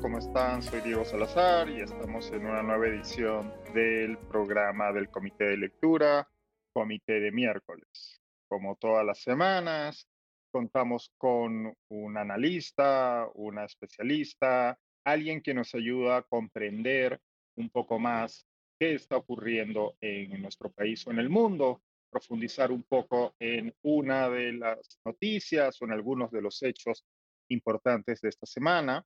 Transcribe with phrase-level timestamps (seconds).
[0.00, 0.62] ¿cómo están?
[0.62, 6.28] Soy Diego Salazar y estamos en una nueva edición del programa del Comité de Lectura,
[6.72, 8.20] Comité de Miércoles.
[8.48, 10.06] Como todas las semanas,
[10.52, 17.20] contamos con un analista, una especialista, alguien que nos ayuda a comprender
[17.56, 18.46] un poco más
[18.78, 24.28] qué está ocurriendo en nuestro país o en el mundo, profundizar un poco en una
[24.28, 27.04] de las noticias o en algunos de los hechos
[27.48, 29.04] importantes de esta semana.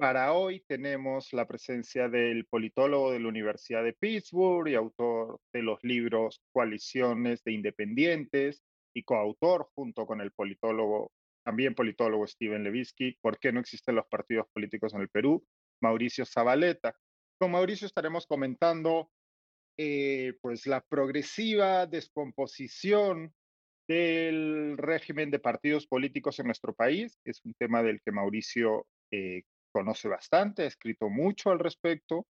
[0.00, 5.62] Para hoy tenemos la presencia del politólogo de la Universidad de Pittsburgh y autor de
[5.62, 8.62] los libros Coaliciones de Independientes
[8.94, 11.12] y coautor junto con el politólogo,
[11.44, 15.44] también politólogo Steven Levitsky, ¿Por qué no existen los partidos políticos en el Perú?
[15.82, 16.96] Mauricio Zabaleta.
[17.38, 19.10] Con Mauricio estaremos comentando
[19.76, 23.34] eh, pues la progresiva descomposición
[23.86, 27.18] del régimen de partidos políticos en nuestro país.
[27.22, 32.26] Es un tema del que Mauricio eh, conoce bastante, ha escrito mucho al respecto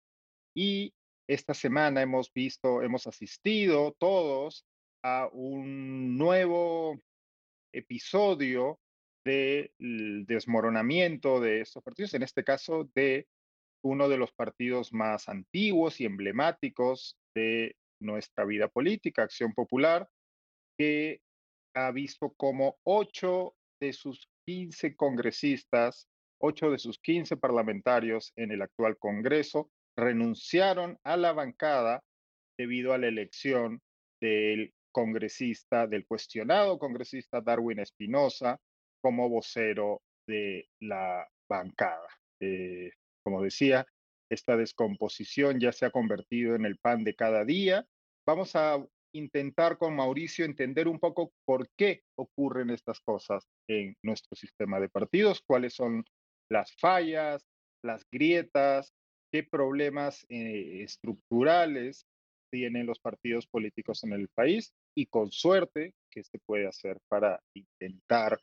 [0.56, 0.94] y
[1.28, 4.66] esta semana hemos visto, hemos asistido todos
[5.02, 7.00] a un nuevo
[7.72, 8.78] episodio
[9.24, 13.26] del desmoronamiento de estos partidos, en este caso de
[13.82, 20.08] uno de los partidos más antiguos y emblemáticos de nuestra vida política, Acción Popular,
[20.78, 21.20] que
[21.74, 26.08] ha visto como ocho de sus 15 congresistas
[26.44, 32.02] ocho de sus 15 parlamentarios en el actual Congreso renunciaron a la bancada
[32.58, 33.80] debido a la elección
[34.20, 38.60] del congresista, del cuestionado congresista Darwin Espinosa
[39.02, 42.08] como vocero de la bancada.
[42.40, 42.90] Eh,
[43.24, 43.86] como decía,
[44.30, 47.86] esta descomposición ya se ha convertido en el pan de cada día.
[48.26, 48.84] Vamos a
[49.14, 54.88] intentar con Mauricio entender un poco por qué ocurren estas cosas en nuestro sistema de
[54.88, 56.04] partidos, cuáles son
[56.50, 57.46] las fallas,
[57.82, 58.92] las grietas,
[59.32, 62.06] qué problemas eh, estructurales
[62.52, 67.40] tienen los partidos políticos en el país y con suerte qué se puede hacer para
[67.54, 68.40] intentar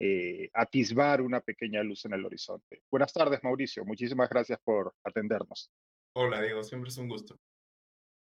[0.00, 2.82] eh, atisbar una pequeña luz en el horizonte.
[2.90, 3.84] Buenas tardes, Mauricio.
[3.84, 5.70] Muchísimas gracias por atendernos.
[6.16, 6.62] Hola, Diego.
[6.62, 7.38] Siempre es un gusto.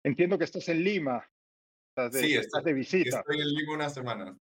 [0.05, 1.29] Entiendo que estás en Lima.
[1.91, 3.19] Estás de, sí, estás de visita.
[3.19, 4.39] Estoy en Lima una semana.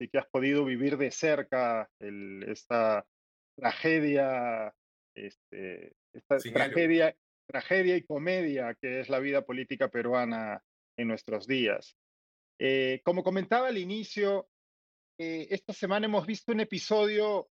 [0.00, 3.06] Y que has podido vivir de cerca el, esta
[3.56, 4.74] tragedia,
[5.14, 10.62] este, esta tragedia, tragedia y comedia que es la vida política peruana
[10.98, 11.96] en nuestros días.
[12.58, 14.48] Eh, como comentaba al inicio,
[15.18, 17.48] eh, esta semana hemos visto un episodio,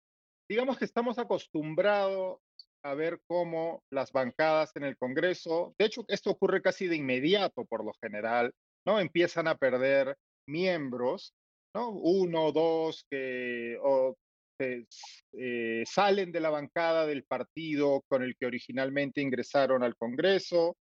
[0.50, 2.40] digamos que estamos acostumbrados
[2.84, 7.66] a ver cómo las bancadas en el Congreso, de hecho esto ocurre casi de inmediato
[7.66, 8.53] por lo general,
[8.85, 9.00] ¿no?
[9.00, 10.17] Empiezan a perder
[10.47, 11.34] miembros,
[11.75, 11.90] ¿no?
[11.90, 14.16] Uno, dos, que, o
[14.61, 20.77] eh, salen de la bancada del partido con el que originalmente ingresaron al Congreso,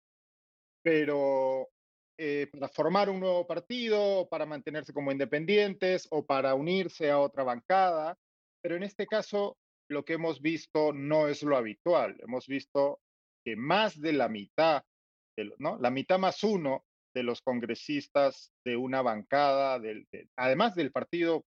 [0.83, 1.69] pero
[2.17, 7.43] eh, para formar un nuevo partido, para mantenerse como independientes o para unirse a otra
[7.43, 8.17] bancada.
[8.61, 9.57] Pero en este caso,
[9.89, 12.15] lo que hemos visto no es lo habitual.
[12.19, 12.99] Hemos visto
[13.43, 14.83] que más de la mitad,
[15.59, 15.77] ¿no?
[15.79, 21.45] la mitad más uno de los congresistas de una bancada, del, además del partido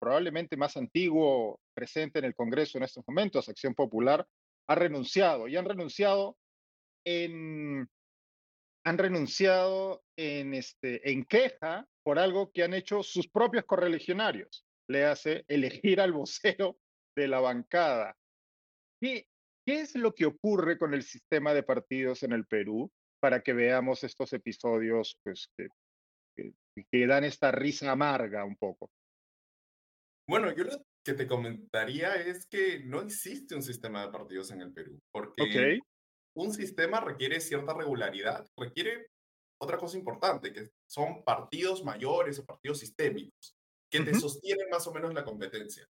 [0.00, 4.26] probablemente más antiguo presente en el Congreso en estos momentos, Acción Popular,
[4.68, 6.36] ha renunciado y han renunciado
[7.04, 7.88] en
[8.84, 14.64] han renunciado en, este, en queja por algo que han hecho sus propios correligionarios.
[14.88, 16.78] Le hace elegir al vocero
[17.14, 18.16] de la bancada.
[19.00, 19.26] ¿Qué,
[19.66, 22.90] ¿Qué es lo que ocurre con el sistema de partidos en el Perú
[23.20, 25.68] para que veamos estos episodios pues, que,
[26.90, 28.90] que dan esta risa amarga un poco?
[30.30, 34.60] Bueno, yo lo que te comentaría es que no existe un sistema de partidos en
[34.60, 35.80] el Perú, porque
[36.36, 39.08] un sistema requiere cierta regularidad, requiere
[39.60, 43.56] otra cosa importante, que son partidos mayores o partidos sistémicos,
[43.90, 45.84] que te sostienen más o menos la competencia.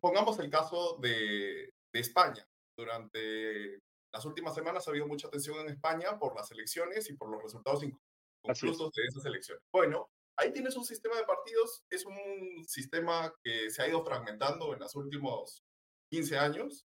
[0.00, 2.46] pongamos el caso de, de España.
[2.78, 3.80] Durante
[4.14, 7.42] las últimas semanas ha habido mucha tensión en España por las elecciones y por los
[7.42, 9.64] resultados inconclusos de esas elecciones.
[9.72, 14.72] Bueno, ahí tienes un sistema de partidos, es un sistema que se ha ido fragmentando
[14.72, 15.64] en los últimos
[16.10, 16.86] 15 años,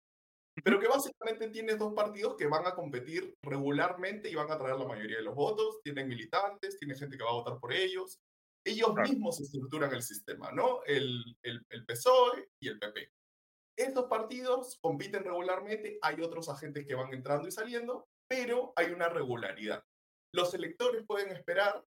[0.64, 4.76] pero que básicamente tiene dos partidos que van a competir regularmente y van a traer
[4.76, 8.18] la mayoría de los votos, tienen militantes, tiene gente que va a votar por ellos,
[8.64, 10.82] ellos mismos estructuran el sistema, ¿no?
[10.84, 13.12] El, el, el PSOE y el PP.
[13.78, 19.08] Estos partidos compiten regularmente, hay otros agentes que van entrando y saliendo, pero hay una
[19.08, 19.84] regularidad.
[20.34, 21.84] Los electores pueden esperar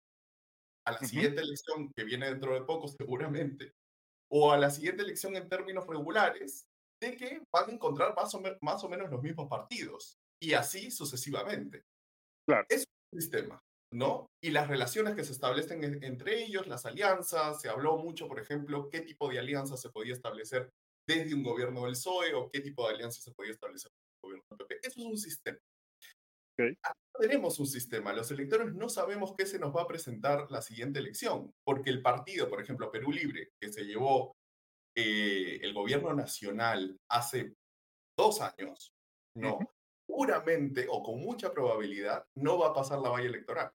[0.87, 3.73] a la siguiente elección que viene dentro de poco seguramente,
[4.31, 6.65] o a la siguiente elección en términos regulares,
[7.01, 10.89] de que van a encontrar más o, más o menos los mismos partidos y así
[10.89, 11.83] sucesivamente.
[12.47, 12.65] Claro.
[12.69, 13.59] Es un sistema,
[13.93, 14.27] ¿no?
[14.41, 18.87] Y las relaciones que se establecen entre ellos, las alianzas, se habló mucho, por ejemplo,
[18.89, 20.69] qué tipo de alianza se podía establecer
[21.05, 24.29] desde un gobierno del PSOE o qué tipo de alianza se podía establecer desde un
[24.29, 24.87] gobierno del PP.
[24.87, 25.59] Eso es un sistema.
[26.59, 26.75] Okay.
[27.19, 28.13] tenemos un sistema.
[28.13, 32.01] Los electores no sabemos qué se nos va a presentar la siguiente elección, porque el
[32.01, 34.35] partido, por ejemplo, Perú Libre, que se llevó
[34.95, 37.53] eh, el gobierno nacional hace
[38.17, 38.91] dos años,
[39.35, 39.59] no,
[40.07, 43.71] puramente o con mucha probabilidad no va a pasar la valla electoral.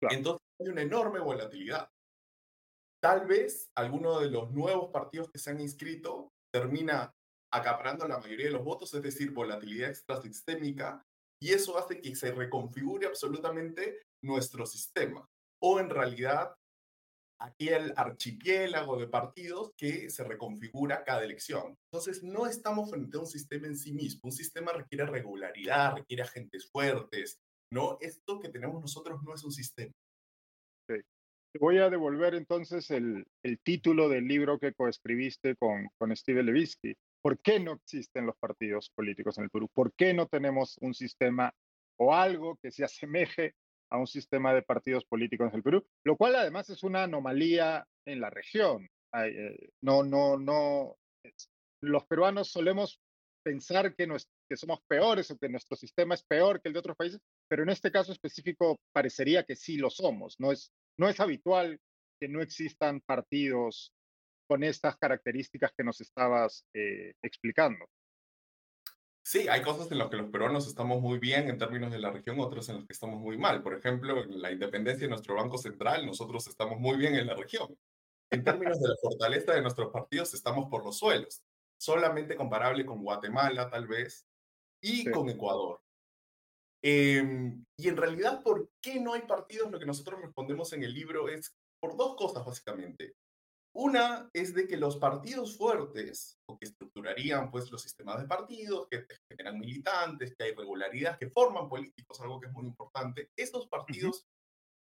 [0.00, 1.90] Entonces hay una enorme volatilidad.
[3.00, 7.12] Tal vez alguno de los nuevos partidos que se han inscrito termina
[7.52, 11.04] acaparando la mayoría de los votos, es decir, volatilidad extrasistémica,
[11.40, 15.26] y eso hace que se reconfigure absolutamente nuestro sistema.
[15.62, 16.54] O en realidad
[17.40, 21.76] aquel archipiélago de partidos que se reconfigura cada elección.
[21.92, 24.20] Entonces, no estamos frente a un sistema en sí mismo.
[24.24, 27.38] Un sistema requiere regularidad, requiere agentes fuertes.
[27.72, 29.92] No, esto que tenemos nosotros no es un sistema.
[30.88, 33.26] Te voy a devolver entonces el,
[33.64, 36.94] título del libro que coescribiste con, con Steve Levitsky.
[37.22, 39.68] ¿Por qué no existen los partidos políticos en el Perú?
[39.72, 41.52] ¿Por qué no tenemos un sistema
[41.98, 43.54] o algo que se asemeje
[43.90, 47.86] a un sistema de partidos políticos en el Perú, lo cual además es una anomalía
[48.06, 48.88] en la región.
[49.14, 50.96] Eh, no, no, no.
[51.80, 53.00] Los peruanos solemos
[53.42, 54.06] pensar que,
[54.48, 57.62] que somos peores o que nuestro sistema es peor que el de otros países, pero
[57.62, 60.38] en este caso específico parecería que sí lo somos.
[60.38, 61.80] No es, no es habitual
[62.20, 63.92] que no existan partidos
[64.48, 67.86] con estas características que nos estabas eh, explicando.
[69.22, 72.10] Sí, hay cosas en las que los peruanos estamos muy bien en términos de la
[72.10, 73.62] región, otras en las que estamos muy mal.
[73.62, 77.34] Por ejemplo, en la independencia de nuestro Banco Central, nosotros estamos muy bien en la
[77.34, 77.78] región.
[78.30, 81.42] En términos de la fortaleza de nuestros partidos, estamos por los suelos.
[81.78, 84.26] Solamente comparable con Guatemala, tal vez,
[84.82, 85.82] y con Ecuador.
[86.82, 89.70] Em, y en realidad, ¿por qué no hay partidos?
[89.70, 93.14] Lo que nosotros respondemos en el libro es por dos cosas, básicamente.
[93.80, 98.88] Una es de que los partidos fuertes, o que estructurarían pues los sistemas de partidos,
[98.90, 103.68] que generan militantes, que hay regularidad, que forman políticos, algo que es muy importante, estos
[103.68, 104.26] partidos,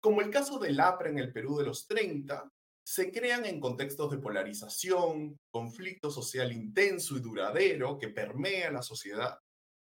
[0.02, 2.50] como el caso del APRA en el Perú de los 30,
[2.88, 9.40] se crean en contextos de polarización, conflicto social intenso y duradero que permea la sociedad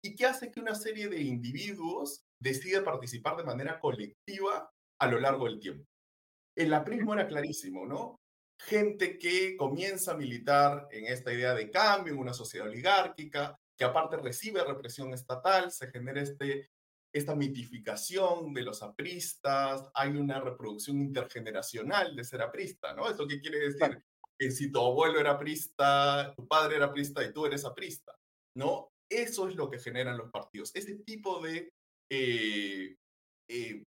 [0.05, 4.69] y que hace que una serie de individuos decida participar de manera colectiva
[4.99, 5.87] a lo largo del tiempo.
[6.55, 8.20] El aprismo era clarísimo, ¿no?
[8.65, 13.85] Gente que comienza a militar en esta idea de cambio, en una sociedad oligárquica, que
[13.85, 16.69] aparte recibe represión estatal, se genera este,
[17.13, 23.09] esta mitificación de los apristas, hay una reproducción intergeneracional de ser aprista, ¿no?
[23.09, 24.03] ¿Eso qué quiere decir?
[24.37, 28.15] Que si tu abuelo era aprista, tu padre era aprista y tú eres aprista,
[28.55, 28.89] ¿no?
[29.09, 31.73] Eso es lo que generan los partidos, ese tipo de
[32.09, 32.95] eh,
[33.49, 33.83] eh,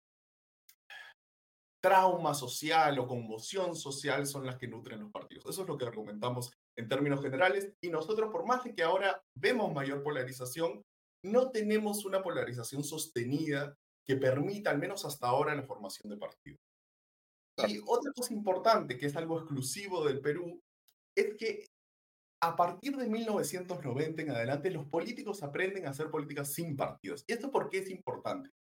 [1.83, 5.47] trauma social o conmoción social son las que nutren los partidos.
[5.47, 7.73] Eso es lo que argumentamos en términos generales.
[7.83, 10.83] Y nosotros, por más de que ahora vemos mayor polarización,
[11.25, 13.77] no tenemos una polarización sostenida
[14.07, 16.61] que permita, al menos hasta ahora, la formación de partidos.
[17.69, 20.61] Y otra cosa importante, que es algo exclusivo del Perú,
[21.17, 21.67] es que
[22.43, 27.25] a partir de 1990 en adelante, los políticos aprenden a hacer políticas sin partidos.
[27.27, 28.51] ¿Y esto por qué es importante?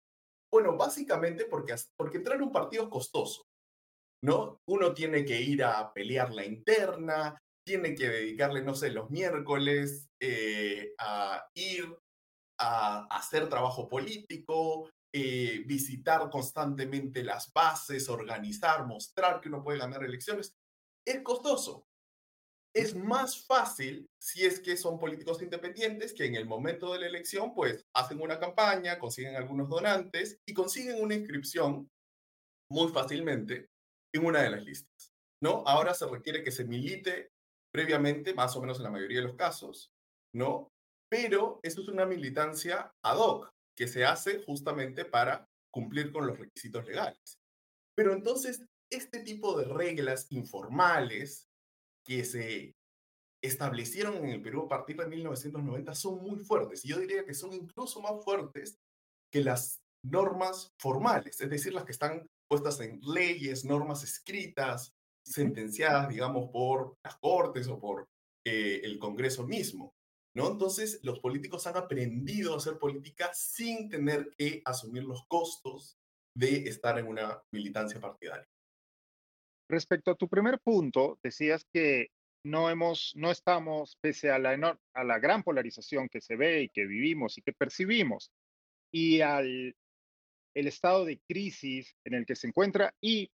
[0.52, 3.46] Bueno, básicamente porque, porque entrar en un partido es costoso,
[4.22, 4.58] ¿no?
[4.68, 10.08] Uno tiene que ir a pelear la interna, tiene que dedicarle, no sé, los miércoles
[10.20, 11.96] eh, a ir
[12.60, 20.04] a, hacer trabajo político, eh, visitar constantemente las bases, organizar, mostrar que uno puede ganar
[20.04, 20.52] elecciones.
[21.06, 21.86] Es costoso
[22.74, 27.06] es más fácil si es que son políticos independientes que en el momento de la
[27.06, 31.88] elección pues hacen una campaña, consiguen algunos donantes y consiguen una inscripción
[32.70, 33.66] muy fácilmente
[34.14, 35.12] en una de las listas.
[35.42, 35.64] ¿no?
[35.66, 37.32] Ahora se requiere que se milite
[37.74, 39.90] previamente, más o menos en la mayoría de los casos,
[40.34, 40.68] ¿no?
[41.10, 46.38] Pero eso es una militancia ad hoc que se hace justamente para cumplir con los
[46.38, 47.38] requisitos legales.
[47.96, 51.48] Pero entonces, este tipo de reglas informales
[52.04, 52.74] que se
[53.42, 56.84] establecieron en el Perú a partir de 1990 son muy fuertes.
[56.84, 58.76] Y yo diría que son incluso más fuertes
[59.32, 64.92] que las normas formales, es decir, las que están puestas en leyes, normas escritas,
[65.24, 68.06] sentenciadas, digamos, por las Cortes o por
[68.44, 69.92] eh, el Congreso mismo.
[70.34, 70.50] ¿no?
[70.50, 75.96] Entonces, los políticos han aprendido a hacer política sin tener que asumir los costos
[76.36, 78.46] de estar en una militancia partidaria.
[79.72, 82.10] Respecto a tu primer punto, decías que
[82.44, 86.68] no hemos, no estamos, pese a la, a la gran polarización que se ve y
[86.68, 88.30] que vivimos y que percibimos,
[88.92, 89.74] y al
[90.54, 93.32] el estado de crisis en el que se encuentra y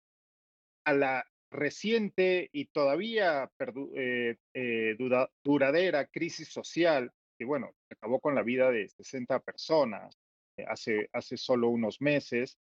[0.85, 3.51] a la reciente y todavía
[3.95, 4.97] eh, eh,
[5.43, 10.19] duradera crisis social que, bueno, acabó con la vida de 60 personas
[10.59, 12.59] eh, hace, hace solo unos meses,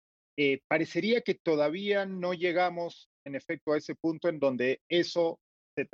[0.66, 5.40] parecería que todavía no llegamos, en efecto, a ese punto en donde eso
[5.76, 5.88] se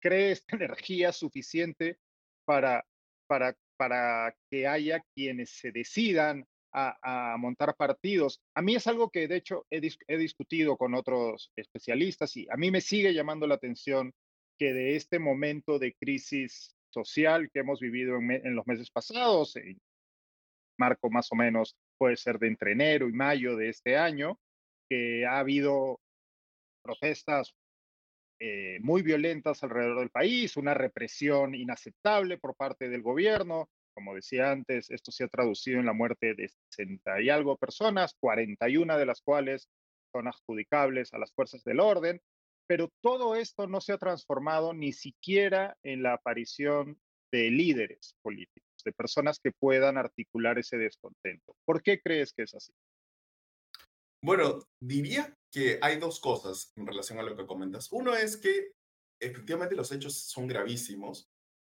[0.00, 1.98] cree esta energía suficiente
[2.44, 2.84] para,
[3.26, 8.40] para, para que haya quienes se decidan a, montar partidos.
[8.54, 9.80] A mí es algo que de hecho he,
[10.18, 14.12] discutido con otros especialistas y a mí me sigue llamando la atención
[14.58, 19.78] que de este momento de crisis social que hemos vivido en, los meses pasados, en
[20.78, 24.38] marco más o menos puede ser de entre enero y mayo de este año,
[24.88, 26.00] que ha habido
[26.86, 27.54] protestas
[28.38, 34.52] eh, muy violentas alrededor del país, una represión inaceptable por parte del gobierno, como decía
[34.52, 39.06] antes, esto se ha traducido en la muerte de 60 y algo personas, 41 de
[39.06, 39.70] las cuales
[40.12, 42.20] son adjudicables a las fuerzas del orden,
[42.68, 47.00] pero todo esto no se ha transformado ni siquiera en la aparición
[47.32, 51.56] de líderes políticos, de personas que puedan articular ese descontento.
[51.64, 52.72] ¿Por qué crees que es así?
[54.26, 57.92] Bueno, diría que hay dos cosas en relación a lo que comentas.
[57.92, 58.72] Uno es que
[59.22, 61.28] efectivamente los hechos son gravísimos,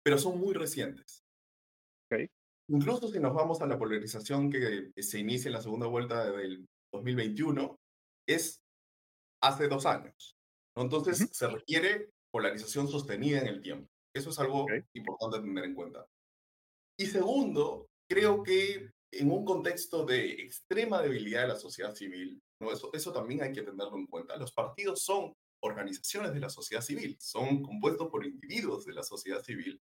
[0.05, 1.25] pero son muy recientes.
[2.69, 6.67] Incluso si nos vamos a la polarización que se inicia en la segunda vuelta del
[6.93, 7.75] 2021,
[8.29, 8.61] es
[9.43, 10.37] hace dos años.
[10.77, 13.89] Entonces, se requiere polarización sostenida en el tiempo.
[14.15, 16.05] Eso es algo importante tener en cuenta.
[17.01, 22.73] Y segundo, creo que en un contexto de extrema debilidad de la sociedad civil, ¿no?
[22.73, 24.37] eso, eso también hay que tenerlo en cuenta.
[24.37, 29.43] Los partidos son organizaciones de la sociedad civil, son compuestos por individuos de la sociedad
[29.43, 29.81] civil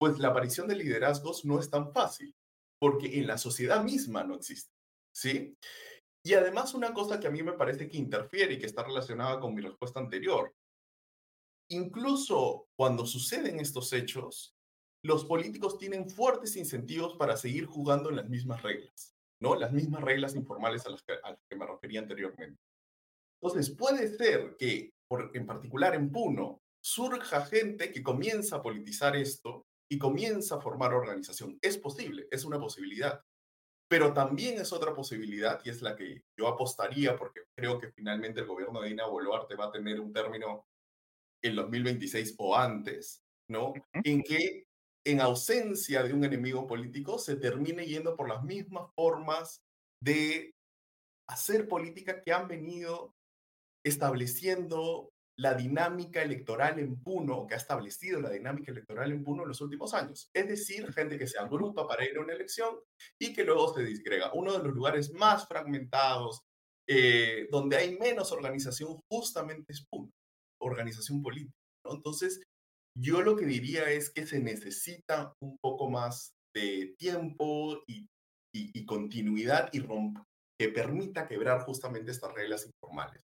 [0.00, 2.34] pues la aparición de liderazgos no es tan fácil,
[2.80, 4.72] porque en la sociedad misma no existe,
[5.14, 5.54] ¿sí?
[6.24, 9.38] Y además una cosa que a mí me parece que interfiere y que está relacionada
[9.40, 10.54] con mi respuesta anterior,
[11.70, 14.54] incluso cuando suceden estos hechos,
[15.02, 19.54] los políticos tienen fuertes incentivos para seguir jugando en las mismas reglas, ¿no?
[19.54, 22.60] Las mismas reglas informales a las que, a las que me refería anteriormente.
[23.40, 29.16] Entonces, puede ser que, por, en particular en Puno, surja gente que comienza a politizar
[29.16, 31.58] esto y comienza a formar organización.
[31.62, 33.22] Es posible, es una posibilidad.
[33.88, 38.40] Pero también es otra posibilidad y es la que yo apostaría porque creo que finalmente
[38.40, 40.68] el gobierno de Dina Boluarte va a tener un término
[41.42, 43.72] en 2026 o antes, ¿no?
[44.04, 44.68] En que
[45.06, 49.62] en ausencia de un enemigo político se termine yendo por las mismas formas
[50.02, 50.52] de
[51.28, 53.14] hacer política que han venido
[53.84, 59.48] estableciendo la dinámica electoral en Puno, que ha establecido la dinámica electoral en Puno en
[59.48, 60.28] los últimos años.
[60.34, 62.78] Es decir, gente que se agrupa para ir a una elección
[63.18, 64.32] y que luego se disgrega.
[64.34, 66.42] Uno de los lugares más fragmentados,
[66.86, 70.10] eh, donde hay menos organización, justamente es Puno,
[70.60, 71.56] organización política.
[71.86, 72.42] Entonces,
[72.96, 78.08] yo lo que diría es que se necesita un poco más de tiempo y,
[78.84, 80.18] continuidad y romp
[80.58, 83.22] que permita quebrar justamente estas reglas informales.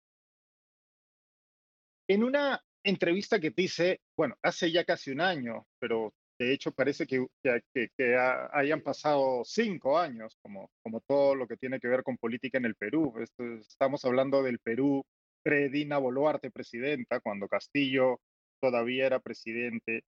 [2.09, 6.73] En una entrevista que te hice, bueno, hace ya casi un año, pero de hecho
[6.73, 8.17] parece que, que,
[8.53, 12.65] hayan pasado cinco años, como, como todo lo que tiene que ver con política en
[12.65, 13.15] el Perú.
[13.61, 15.05] estamos hablando del Perú
[15.43, 18.21] pre-Dina Boluarte presidenta, cuando Castillo
[18.61, 20.05] todavía era presidente.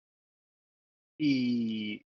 [1.20, 2.06] Y,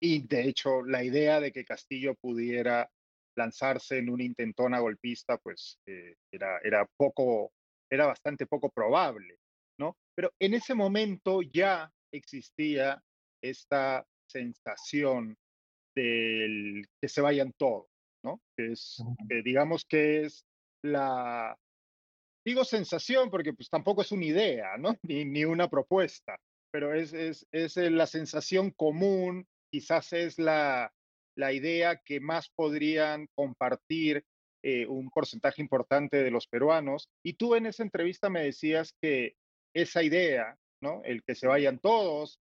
[0.00, 2.88] y de hecho, la idea de que Castillo pudiera
[3.36, 7.52] lanzarse en una intentona golpista, pues eh, era, era poco
[7.90, 9.38] era bastante poco probable,
[9.78, 9.96] ¿no?
[10.14, 13.02] Pero en ese momento ya existía
[13.42, 15.36] esta sensación
[15.96, 17.86] del que se vayan todos,
[18.22, 18.40] ¿no?
[18.56, 19.02] Que es,
[19.44, 20.44] digamos que es
[20.82, 21.56] la,
[22.48, 24.96] digo sensación porque pues tampoco es una idea, ¿no?
[25.02, 26.38] Ni, ni una propuesta,
[26.72, 30.92] pero es, es, es la sensación común, quizás es la,
[31.36, 34.24] la idea que más podrían compartir
[34.64, 37.08] eh, un porcentaje importante de los peruanos.
[37.24, 39.34] Y tú en esa entrevista me decías que
[39.74, 41.02] esa idea, ¿no?
[41.04, 42.40] El que se vayan todos,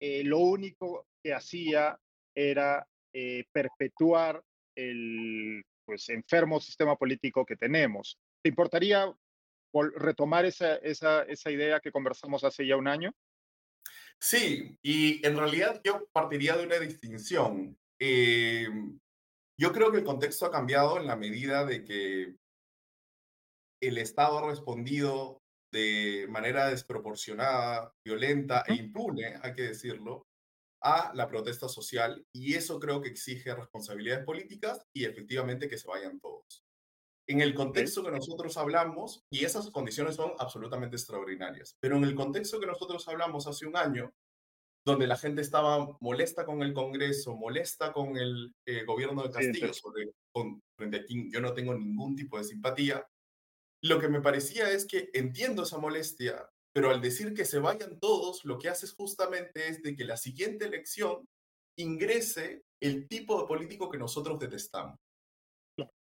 [0.00, 1.98] eh, lo único que hacía
[2.36, 4.42] era eh, perpetuar
[4.76, 8.18] el pues, enfermo sistema político que tenemos.
[8.42, 9.10] ¿Te importaría
[9.82, 13.14] retomar esa, esa, esa idea que conversamos hace ya un año?
[14.18, 17.78] Sí, y en realidad yo partiría de una distinción.
[17.98, 18.68] Eh,
[19.58, 22.36] yo creo que el contexto ha cambiado en la medida de que
[23.82, 25.42] el Estado ha respondido
[25.72, 30.26] de manera desproporcionada, violenta e impune, hay que decirlo,
[30.82, 35.88] a la protesta social y eso creo que exige responsabilidades políticas y efectivamente que se
[35.88, 36.65] vayan todos.
[37.28, 42.14] En el contexto que nosotros hablamos, y esas condiciones son absolutamente extraordinarias, pero en el
[42.14, 44.12] contexto que nosotros hablamos hace un año,
[44.84, 49.74] donde la gente estaba molesta con el Congreso, molesta con el eh, gobierno de Castillo,
[49.74, 53.04] sobre, con, frente a quien yo no tengo ningún tipo de simpatía,
[53.82, 57.98] lo que me parecía es que entiendo esa molestia, pero al decir que se vayan
[57.98, 61.26] todos, lo que haces justamente es de que la siguiente elección
[61.76, 64.98] ingrese el tipo de político que nosotros detestamos.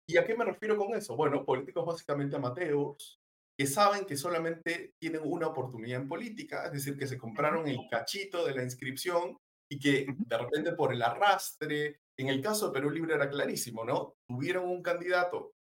[0.09, 1.15] ¿Y a qué me refiero con eso?
[1.17, 3.21] Bueno, políticos básicamente amateurs,
[3.59, 7.79] que saben que solamente tienen una oportunidad en política, es decir, que se compraron el
[7.91, 9.37] cachito de la inscripción
[9.71, 13.85] y que de repente por el arrastre, en el caso de Perú Libre era clarísimo,
[13.85, 14.15] ¿no?
[14.27, 15.53] Tuvieron un candidato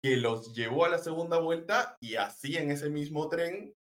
[0.00, 3.74] que los llevó a la segunda vuelta y así en ese mismo tren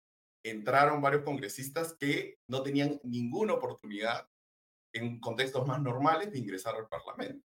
[0.43, 4.25] entraron varios congresistas que no tenían ninguna oportunidad
[4.95, 7.46] en contextos más normales de ingresar al Parlamento.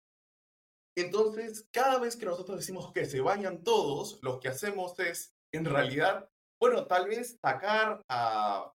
[0.97, 5.65] Entonces, cada vez que nosotros decimos que se vayan todos, lo que hacemos es, en
[5.65, 6.29] realidad,
[6.61, 8.73] bueno, tal vez sacar a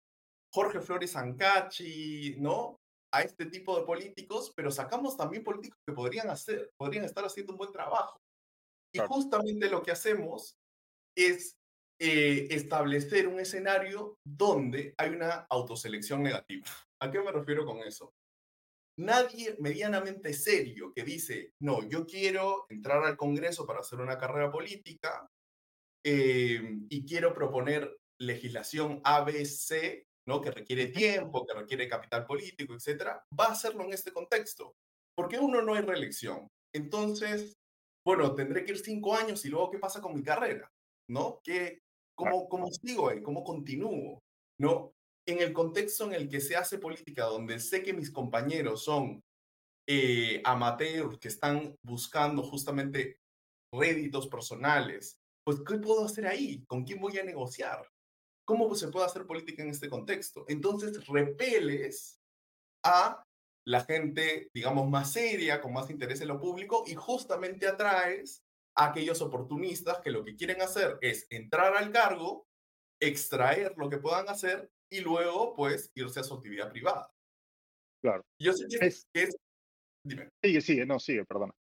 [0.54, 2.80] Jorge Flores Ancachi, ¿no?
[3.14, 7.54] A este tipo de políticos, pero sacamos también políticos que podrían hacer, podrían estar haciendo
[7.54, 8.18] un buen trabajo.
[8.94, 10.58] Y justamente lo que hacemos
[11.18, 11.58] es
[12.00, 16.68] eh, establecer un escenario donde hay una autoselección negativa.
[17.02, 18.14] ¿A qué me refiero con eso?
[18.98, 24.50] Nadie medianamente serio que dice, no, yo quiero entrar al Congreso para hacer una carrera
[24.50, 25.28] política
[26.06, 30.40] eh, y quiero proponer legislación ABC, ¿no?
[30.42, 34.76] que requiere tiempo, que requiere capital político, etcétera, va a hacerlo en este contexto.
[35.16, 36.48] Porque uno no hay reelección.
[36.74, 37.58] Entonces,
[38.06, 40.70] bueno, tendré que ir cinco años y luego, ¿qué pasa con mi carrera?
[41.10, 41.40] ¿No?
[41.44, 41.80] ¿Qué,
[42.16, 43.22] ¿Cómo, cómo sigo ahí?
[43.22, 44.22] ¿Cómo continúo?
[44.60, 44.94] ¿No?
[45.28, 49.24] En el contexto en el que se hace política, donde sé que mis compañeros son
[49.88, 53.20] eh, amateurs que están buscando justamente
[53.72, 56.64] réditos personales, pues ¿qué puedo hacer ahí?
[56.66, 57.88] ¿Con quién voy a negociar?
[58.46, 60.46] ¿Cómo se puede hacer política en este contexto?
[60.48, 62.20] Entonces repeles
[62.84, 63.24] a
[63.68, 68.44] la gente, digamos, más seria, con más interés en lo público y justamente atraes
[68.76, 72.48] aquellos oportunistas que lo que quieren hacer es entrar al cargo,
[73.00, 77.10] extraer lo que puedan hacer y luego, pues, irse a su actividad privada.
[78.04, 78.24] Claro.
[78.42, 79.38] Yo sé que es...
[80.06, 80.30] Dime.
[80.44, 81.54] Sigue, sigue, no, sigue, perdona.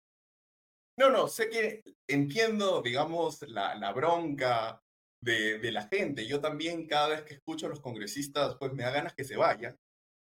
[0.99, 4.81] No, no, sé que entiendo, digamos, la, la bronca
[5.23, 6.27] de, de, la gente.
[6.27, 9.37] Yo también, cada vez que escucho a los congresistas, pues me da ganas que se
[9.37, 9.77] vayan.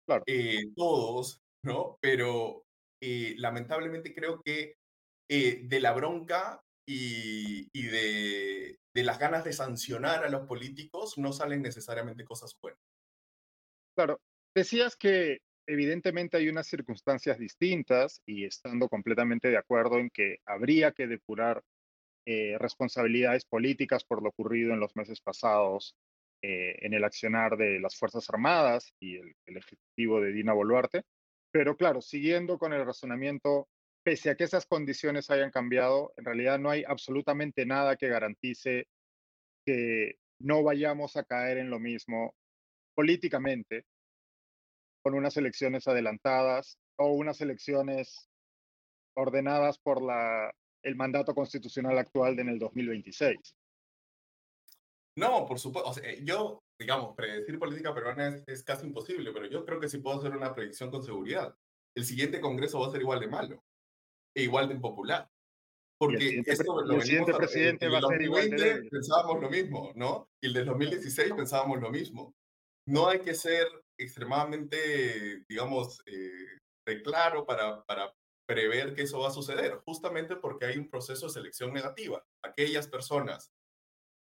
[0.07, 0.23] Claro.
[0.27, 1.99] Eh, todos, ¿no?
[2.01, 2.65] Pero
[3.03, 4.77] eh, lamentablemente creo que
[5.29, 11.63] eh, de la bronca y, de, las ganas de sancionar a los políticos no salen
[11.63, 12.79] necesariamente cosas buenas.
[13.95, 14.21] Claro,
[14.55, 20.93] decías que evidentemente hay unas circunstancias distintas y estando completamente de acuerdo en que habría
[20.93, 21.63] que depurar
[22.27, 25.97] eh, responsabilidades políticas por lo ocurrido en los meses pasados
[26.43, 31.03] eh, en el accionar de las Fuerzas Armadas y el, el Ejecutivo de Dina Boluarte.
[31.53, 33.69] Pero claro, siguiendo con el razonamiento
[34.05, 38.87] pese a que esas condiciones hayan cambiado, en realidad no hay absolutamente nada que garantice
[39.65, 42.35] que no vayamos a caer en lo mismo
[43.03, 43.85] políticamente
[45.03, 48.31] con unas elecciones adelantadas o unas elecciones
[49.17, 53.57] ordenadas por la, el mandato constitucional actual de en el 2026.
[55.17, 56.01] No, por supuesto.
[56.23, 60.21] yo, digamos, predecir política peruana es, es, casi imposible, pero yo creo que sí puedo
[60.21, 61.53] hacer una predicción con seguridad.
[61.97, 63.65] El siguiente Congreso va a ser igual de malo
[64.33, 65.29] e igual de impopular.
[65.99, 70.29] Porque el siguiente, presidente va a ser igual de pensábamos lo mismo, ¿no?
[70.41, 72.33] Y el del 2016 pensábamos lo mismo.
[72.87, 73.67] No hay que ser
[73.99, 76.59] extremadamente, digamos, eh,
[77.05, 77.85] claro para,
[78.49, 82.23] prever que eso va a suceder, justamente porque hay un proceso de selección negativa.
[82.45, 83.51] Aquellas personas,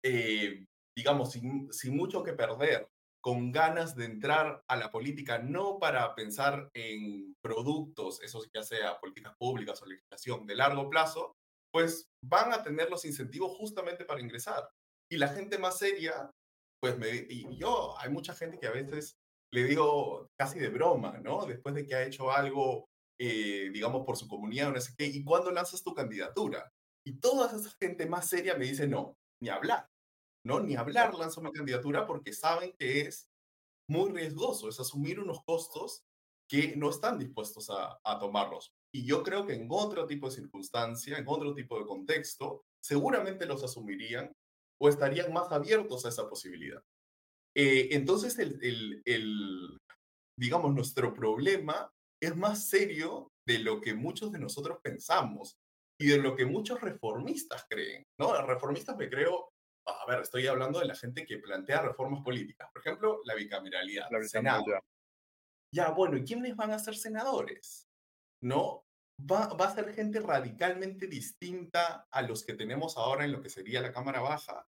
[0.04, 0.66] eh,
[0.98, 2.88] digamos, sin, sin mucho que perder,
[3.22, 9.00] con ganas de entrar a la política, no para pensar en productos, eso ya sea
[9.00, 11.36] políticas públicas o legislación de largo plazo,
[11.72, 14.70] pues van a tener los incentivos justamente para ingresar.
[15.12, 16.32] Y la gente más seria,
[16.80, 19.18] pues me, y yo, hay mucha gente que a veces
[19.52, 21.46] le digo casi de broma, ¿no?
[21.46, 22.88] Después de que ha hecho algo,
[23.20, 26.72] eh, digamos, por su comunidad o no sé qué, ¿y cuándo lanzas tu candidatura?
[27.06, 29.88] Y toda esa gente más seria me dice, no, ni hablar.
[30.46, 30.60] ¿no?
[30.60, 33.30] Ni hablar lanza una candidatura porque saben que es
[33.90, 36.04] muy riesgoso, es asumir unos costos
[36.48, 38.72] que no están dispuestos a, a tomarlos.
[38.94, 43.46] Y yo creo que en otro tipo de circunstancia, en otro tipo de contexto, seguramente
[43.46, 44.32] los asumirían
[44.82, 46.82] o estarían más abiertos a esa posibilidad.
[47.56, 49.78] Eh, entonces, el, el,
[50.38, 55.58] digamos, nuestro problema es más serio de lo que muchos de nosotros pensamos
[56.00, 58.42] y de lo que muchos reformistas creen, ¿no?
[58.46, 59.50] Reformistas me creo,
[59.86, 64.08] a ver, estoy hablando de la gente que plantea reformas políticas, por ejemplo, la bicameralidad,
[64.10, 64.80] la bicameralidad.
[65.74, 67.88] Ya, bueno, ¿y quiénes van a ser senadores?
[68.42, 68.86] ¿No?
[69.30, 73.50] Va, va, a ser gente radicalmente distinta a los que tenemos ahora en lo que
[73.50, 74.66] sería la Cámara Baja.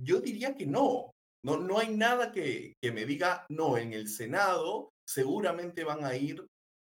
[0.00, 1.10] Yo diría que no.
[1.44, 6.16] No, no hay nada que, que me diga, no, en el Senado seguramente van a
[6.16, 6.46] ir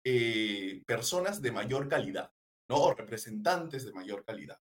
[0.04, 2.30] eh, personas de mayor calidad,
[2.70, 2.76] ¿no?
[2.76, 4.56] O representantes de mayor calidad.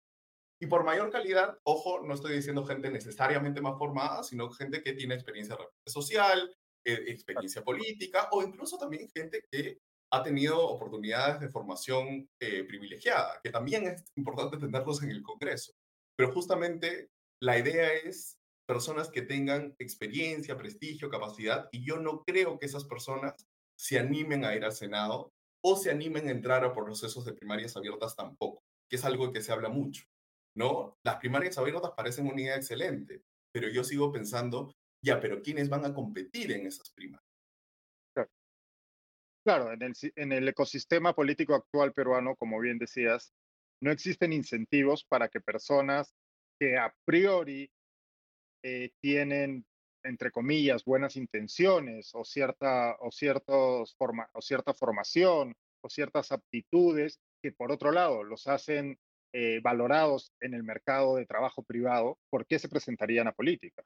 [0.58, 4.94] Y por mayor calidad, ojo, no estoy diciendo gente necesariamente más formada, sino gente que
[4.94, 9.78] tiene experiencia social, eh, experiencia política o incluso también gente que
[10.12, 15.72] ha tenido oportunidades de formación eh, privilegiada, que también es importante tenerlos en el Congreso.
[16.16, 17.10] Pero justamente
[17.44, 22.84] la idea es personas que tengan experiencia, prestigio, capacidad, y yo no creo que esas
[22.84, 23.34] personas
[23.78, 25.30] se animen a ir al Senado
[25.62, 29.42] o se animen a entrar a procesos de primarias abiertas tampoco, que es algo que
[29.42, 30.04] se habla mucho,
[30.56, 30.96] ¿no?
[31.04, 33.20] Las primarias abiertas parecen una idea excelente,
[33.52, 34.72] pero yo sigo pensando,
[35.04, 37.28] ya, pero ¿quiénes van a competir en esas primarias?
[39.46, 43.34] Claro, en, el, en el ecosistema político actual peruano, como bien decías,
[43.82, 46.14] no existen incentivos para que personas
[46.64, 47.70] que a priori
[48.62, 49.66] eh, tienen
[50.06, 57.20] entre comillas, buenas intenciones o cierta, o, ciertos forma, o cierta formación o ciertas aptitudes
[57.42, 58.98] que por otro lado los hacen
[59.32, 63.82] eh, valorados en el mercado de trabajo privado, ¿por qué se presentarían a política?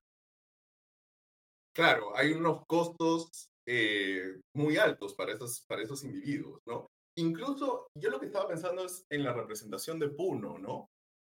[1.72, 6.90] Claro, hay unos costos eh, muy altos para esos, para esos individuos, ¿no?
[7.16, 10.90] Incluso yo lo que estaba pensando es en la representación de Puno, ¿no?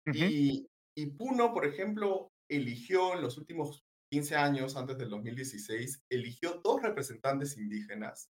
[0.07, 6.61] y, y Puno, por ejemplo, eligió en los últimos 15 años antes del 2016, eligió
[6.65, 8.29] dos representantes indígenas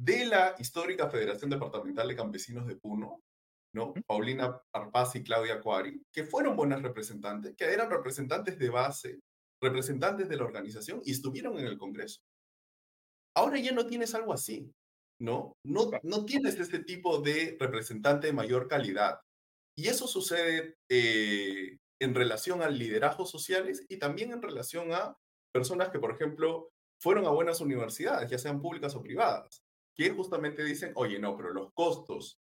[0.00, 3.20] de la histórica Federación Departamental de Campesinos de Puno,
[3.74, 3.94] ¿no?
[4.06, 9.20] Paulina Arpaz y Claudia Cuari, que fueron buenas representantes, que eran representantes de base,
[9.62, 12.20] representantes de la organización y estuvieron en el Congreso.
[13.36, 14.70] Ahora ya no tienes algo así,
[15.20, 15.54] ¿no?
[15.64, 19.20] No, no tienes este tipo de representante de mayor calidad.
[19.78, 25.16] Y eso sucede eh, en relación a liderazgos sociales y también en relación a
[25.52, 29.62] personas que, por ejemplo, fueron a buenas universidades, ya sean públicas o privadas,
[29.96, 32.38] que justamente dicen, oye, no, pero los costos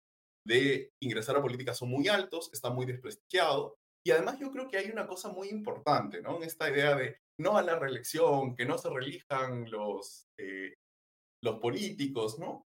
[0.46, 3.76] de ingresar a política son muy altos, está muy desprestigiado.
[4.02, 6.38] Y además yo creo que hay una cosa muy importante, ¿no?
[6.38, 10.74] En esta idea de no a la reelección, que no se reelijan los, eh,
[11.42, 12.64] los políticos, ¿no?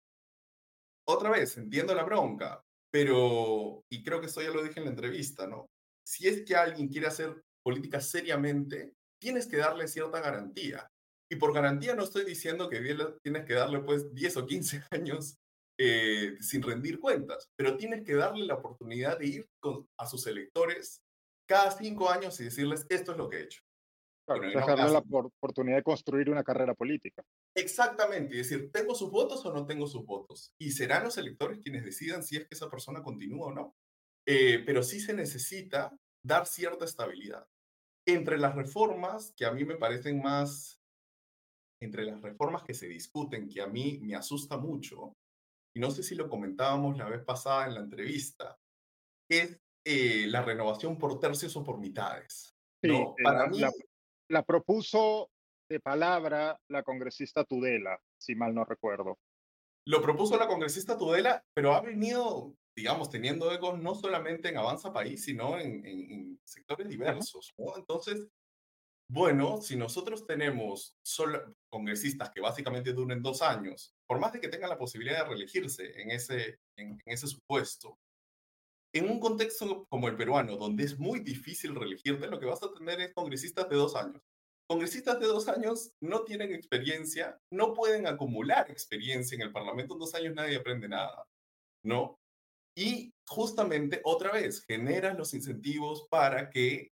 [1.09, 4.91] Otra vez, entiendo la bronca, pero, y creo que esto ya lo dije en la
[4.91, 5.67] entrevista, ¿no?
[6.07, 10.89] Si es que alguien quiere hacer política seriamente, tienes que darle cierta garantía.
[11.29, 12.81] Y por garantía no estoy diciendo que
[13.23, 15.37] tienes que darle pues 10 o 15 años
[15.79, 19.47] eh, sin rendir cuentas, pero tienes que darle la oportunidad de ir
[19.99, 21.03] a sus electores
[21.47, 23.61] cada cinco años y decirles, esto es lo que he hecho.
[24.27, 27.23] dejarle la oportunidad de construir una carrera política.
[27.55, 30.55] Exactamente, y decir, ¿tengo sus votos o no tengo sus votos?
[30.59, 33.75] Y serán los electores quienes decidan si es que esa persona continúa o no.
[34.27, 37.47] Eh, pero sí se necesita dar cierta estabilidad.
[38.07, 40.81] Entre las reformas que a mí me parecen más,
[41.81, 45.13] entre las reformas que se discuten, que a mí me asusta mucho,
[45.75, 48.59] y no sé si lo comentábamos la vez pasada en la entrevista,
[49.31, 52.57] es eh, la renovación por tercios o por mitades.
[52.83, 53.15] Sí, ¿no?
[53.19, 53.61] Eh, Para mí...
[54.29, 55.31] la propuso
[55.69, 59.19] de palabra la congresista Tudela, si mal no recuerdo.
[59.87, 64.93] Lo propuso la congresista Tudela, pero ha venido digamos, teniendo ecos no solamente en Avanza
[64.93, 67.55] País, sino en, sectores diversos.
[67.77, 68.29] Entonces,
[69.09, 74.49] bueno, si nosotros tenemos solo congresistas que básicamente duren dos años, por más de que
[74.49, 77.99] tengan la posibilidad de reelegirse en ese, en, ese supuesto,
[78.93, 82.73] en un contexto como el peruano, donde es muy difícil reelegirte, lo que vas a
[82.73, 84.23] tener es congresistas de dos años.
[84.69, 90.01] Congresistas de dos años no tienen experiencia, no pueden acumular experiencia en el Parlamento en
[90.01, 91.25] dos años, nadie aprende nada,
[91.85, 92.19] ¿no?
[92.77, 96.93] Y justamente, otra vez, generan los incentivos para que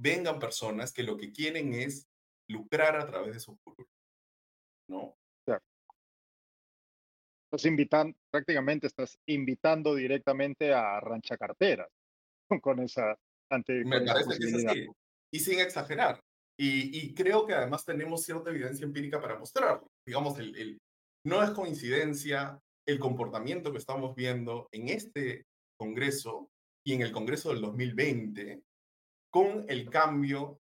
[0.00, 2.06] vengan personas que lo que quieren es
[2.48, 3.90] lucrar a través de su currículum.
[4.88, 5.16] ¿No?
[7.46, 11.88] Estás invitando, prácticamente estás invitando directamente a ranchacarteras
[12.60, 13.16] con esa
[13.48, 14.86] ante Me parece que es así.
[15.32, 16.20] Y sin exagerar.
[16.58, 19.86] Y, y, creo que además tenemos cierta evidencia empírica para mostrarlo.
[20.06, 20.78] Digamos, el, el,
[21.26, 25.46] no es coincidencia el comportamiento que estamos viendo en este
[25.78, 26.50] Congreso
[26.86, 28.62] y en el Congreso del 2020
[29.30, 30.60] con el cambio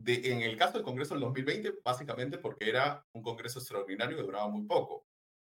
[0.00, 4.22] de, en el caso del Congreso del 2020, básicamente porque era un Congreso extraordinario que
[4.22, 5.06] duraba muy poco,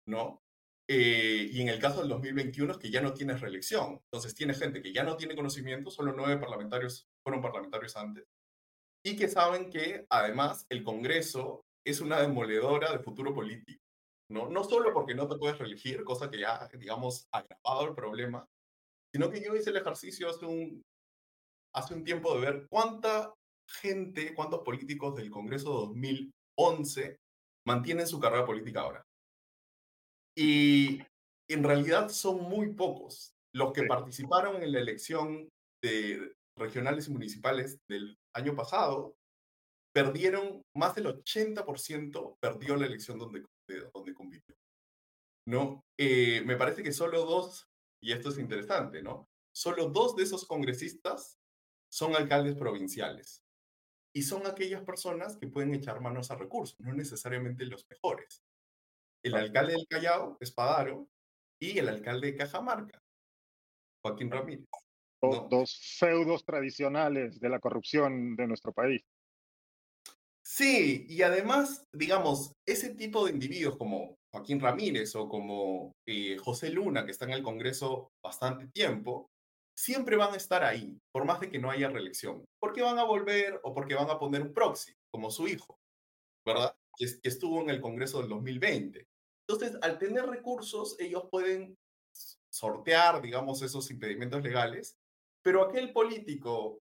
[0.07, 0.41] ¿no?
[0.87, 4.01] Eh, y en el caso del 2021 es que ya no tiene reelección.
[4.05, 8.25] Entonces tiene gente que ya no tiene conocimiento, solo nueve parlamentarios fueron parlamentarios antes,
[9.03, 13.81] y que saben que además el Congreso es una demoledora de futuro político.
[14.31, 14.49] ¿No?
[14.49, 18.47] no solo porque no te puedes reelegir, cosa que ya, digamos, ha agravado el problema,
[19.13, 20.81] sino que yo hice el ejercicio hace un,
[21.75, 23.33] hace un tiempo de ver cuánta
[23.69, 27.17] gente, cuántos políticos del Congreso 2011
[27.67, 29.03] mantienen su carrera política ahora.
[30.35, 31.01] Y
[31.49, 35.49] en realidad son muy pocos los que participaron en la elección
[35.83, 39.15] de regionales y municipales del año pasado,
[39.93, 43.43] perdieron, más del 80% perdió la elección donde,
[43.93, 44.55] donde compitió.
[45.45, 45.85] ¿no?
[45.97, 47.69] Eh, me parece que solo dos,
[48.01, 49.29] y esto es interesante, ¿no?
[49.53, 51.39] Solo dos de esos congresistas
[51.91, 53.43] son alcaldes provinciales.
[54.13, 58.43] Y son aquellas personas que pueden echar manos a recursos, no necesariamente los mejores.
[59.23, 61.07] El alcalde del Callao, Espadaro,
[61.59, 63.01] y el alcalde de Cajamarca,
[64.03, 64.67] Joaquín Ramírez.
[65.21, 69.03] Dos feudos tradicionales de la corrupción de nuestro país.
[70.53, 76.69] Sí, y además, digamos, ese tipo de individuos como Joaquín Ramírez o como eh, José
[76.71, 79.29] Luna, que está en el Congreso bastante tiempo,
[79.79, 83.05] siempre van a estar ahí, por más de que no haya reelección, porque van a
[83.05, 85.77] volver o porque van a poner un proxy, como su hijo,
[86.45, 86.75] ¿verdad?
[86.97, 89.05] Que, estuvo en el Congreso del 2020.
[89.47, 91.77] Entonces, al tener recursos, ellos pueden
[92.51, 94.97] sortear, digamos, esos impedimentos legales,
[95.41, 96.79] pero aquel político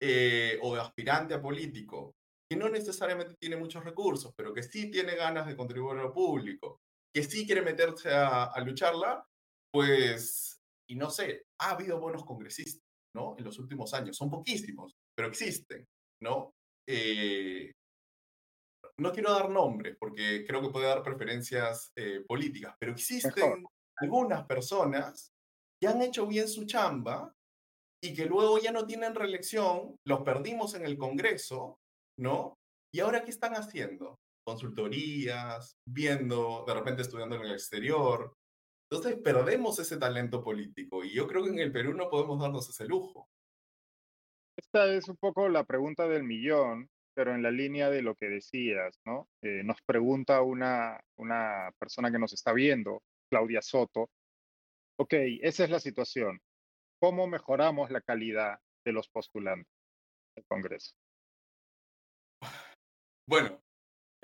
[0.00, 2.14] eh, o aspirante a político
[2.50, 6.12] que no necesariamente tiene muchos recursos, pero que sí tiene ganas de contribuir a lo
[6.12, 6.80] público,
[7.14, 9.24] que sí quiere meterse a, a lucharla,
[9.72, 10.60] pues
[10.90, 12.82] y no sé, ha habido buenos congresistas,
[13.14, 13.36] ¿no?
[13.38, 14.16] En los últimos años.
[14.16, 15.86] Son poquísimos, pero existen,
[16.20, 16.50] ¿no?
[16.88, 17.70] Eh,
[18.98, 23.64] no quiero dar nombres porque creo que puede dar preferencias eh, políticas, pero existen
[23.98, 25.30] algunas personas
[25.80, 27.32] que han hecho bien su chamba
[28.02, 31.78] y que luego ya no tienen reelección, los perdimos en el Congreso,
[32.20, 32.58] ¿no?
[32.92, 34.20] ¿Y ahora qué están haciendo?
[34.44, 38.34] Consultorías, viendo, de repente estudiando en el exterior,
[38.90, 42.68] entonces perdemos ese talento político y yo creo que en el Perú no podemos darnos
[42.68, 43.28] ese lujo.
[44.56, 48.28] Esta es un poco la pregunta del millón, pero en la línea de lo que
[48.28, 49.28] decías, ¿no?
[49.42, 54.10] Eh, nos pregunta una, una persona que nos está viendo, Claudia Soto,
[54.98, 56.40] ok, esa es la situación.
[57.00, 59.72] ¿Cómo mejoramos la calidad de los postulantes
[60.36, 60.92] del Congreso?
[63.30, 63.62] Bueno,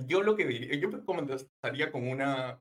[0.04, 2.60] yo lo que diría, yo comenzaría con una,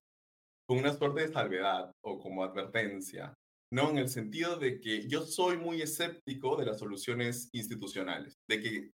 [0.67, 3.34] con una suerte de salvedad o como advertencia,
[3.73, 3.89] ¿no?
[3.89, 8.91] En el sentido de que yo soy muy escéptico de las soluciones institucionales, de que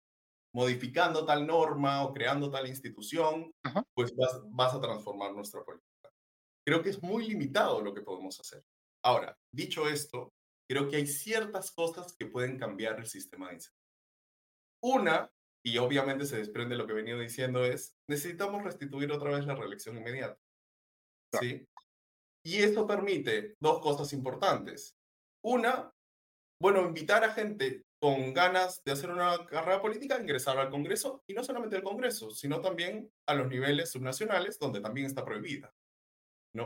[0.55, 3.51] modificando tal norma o creando tal institución,
[3.93, 6.09] pues vas, vas a transformar nuestra política.
[6.65, 8.63] Creo que es muy limitado lo que podemos hacer.
[9.03, 10.31] Ahora, dicho esto,
[10.69, 13.81] creo que hay ciertas cosas que pueden cambiar el sistema de incentivo.
[14.83, 15.29] Una,
[15.63, 19.55] y obviamente se desprende lo que he venido diciendo, es necesitamos restituir otra vez la
[19.55, 20.39] reelección inmediata.
[21.39, 21.67] ¿sí?
[22.43, 24.97] Y esto permite dos cosas importantes.
[25.43, 25.91] Una,
[26.59, 31.23] bueno, invitar a gente con ganas de hacer una carrera política a ingresar al Congreso,
[31.27, 35.71] y no solamente al Congreso, sino también a los niveles subnacionales, donde también está prohibida.
[36.53, 36.65] ¿no?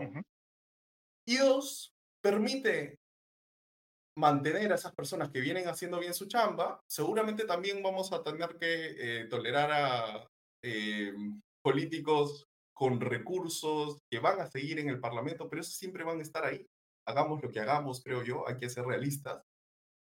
[1.27, 2.99] Y dos, permite
[4.17, 6.81] mantener a esas personas que vienen haciendo bien su chamba.
[6.87, 10.29] Seguramente también vamos a tener que eh, tolerar a
[10.63, 11.13] eh,
[11.61, 16.23] políticos con recursos que van a seguir en el Parlamento, pero esos siempre van a
[16.23, 16.65] estar ahí.
[17.07, 19.41] Hagamos lo que hagamos, creo yo, hay que ser realistas,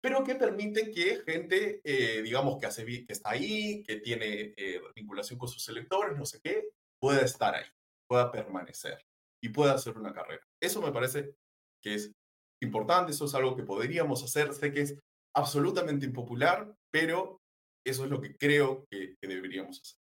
[0.01, 4.53] pero que permiten que gente, eh, digamos, que, hace, que está ahí, que tiene
[4.95, 7.65] vinculación con sus electores, no sé qué, pueda estar ahí,
[8.07, 9.05] pueda permanecer
[9.41, 10.43] y pueda hacer una carrera.
[10.61, 11.35] Eso me parece
[11.81, 12.11] que es
[12.61, 14.99] importante, eso es algo que podríamos hacer, sé que es
[15.35, 17.39] absolutamente impopular, pero
[17.85, 19.99] eso es lo que creo que, deberíamos hacer.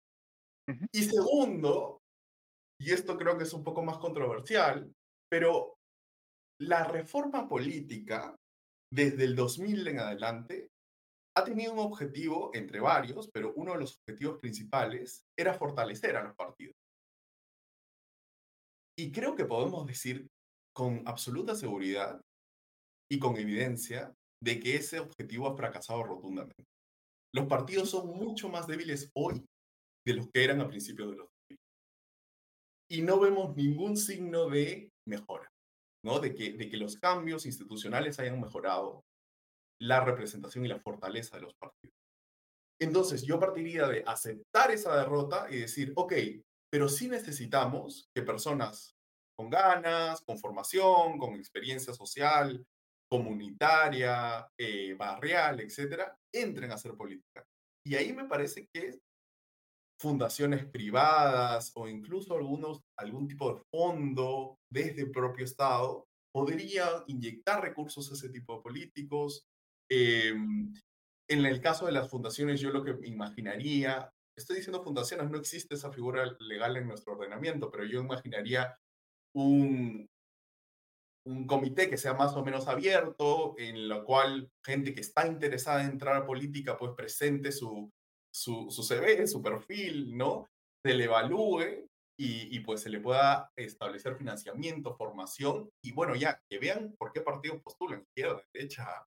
[0.92, 2.00] Y segundo,
[2.82, 4.92] y esto creo que es un poco más controversial,
[5.30, 5.76] pero
[6.62, 8.36] la reforma política
[8.92, 10.70] desde el 2000 en adelante
[11.38, 16.24] ha tenido un objetivo entre varios, pero uno de los objetivos principales era fortalecer a
[16.24, 16.76] los partidos.
[18.98, 20.28] Y creo que podemos decir
[20.74, 22.22] con absoluta seguridad
[23.12, 24.14] y con evidencia
[24.44, 26.66] de que ese objetivo ha fracasado rotundamente.
[27.34, 29.44] Los partidos son mucho más débiles hoy
[30.06, 31.28] de los que eran a principios de los
[32.90, 35.50] y no vemos ningún signo de mejora,
[36.04, 36.20] ¿no?
[36.20, 39.04] De que, de que los cambios institucionales hayan mejorado
[39.82, 41.96] la representación y la fortaleza de los partidos.
[42.80, 46.14] Entonces, yo partiría de aceptar esa derrota y decir, ok,
[46.72, 48.94] pero sí necesitamos que personas
[49.38, 52.64] con ganas, con formación, con experiencia social,
[53.18, 57.44] comunitaria, eh, barrial, etcétera, entren a hacer política.
[57.86, 59.00] Y ahí me parece que
[60.00, 67.62] fundaciones privadas o incluso algunos, algún tipo de fondo desde el propio Estado podría inyectar
[67.62, 69.46] recursos a ese tipo de políticos.
[69.90, 70.74] Em,
[71.30, 75.76] en el caso de las fundaciones, yo lo que imaginaría, estoy diciendo fundaciones, no existe
[75.76, 78.78] esa figura legal en nuestro ordenamiento, pero yo imaginaría
[79.34, 80.08] un,
[81.26, 85.84] un comité que sea más o menos abierto, en lo cual gente que está interesada
[85.84, 87.92] en entrar a política, pues presente su,
[88.32, 90.48] su, su CV, su perfil, ¿no?
[90.84, 96.42] Se le evalúe y, y, pues se le pueda establecer financiamiento, formación y bueno, ya
[96.50, 99.06] que vean por qué partido postulan, izquierda, derecha.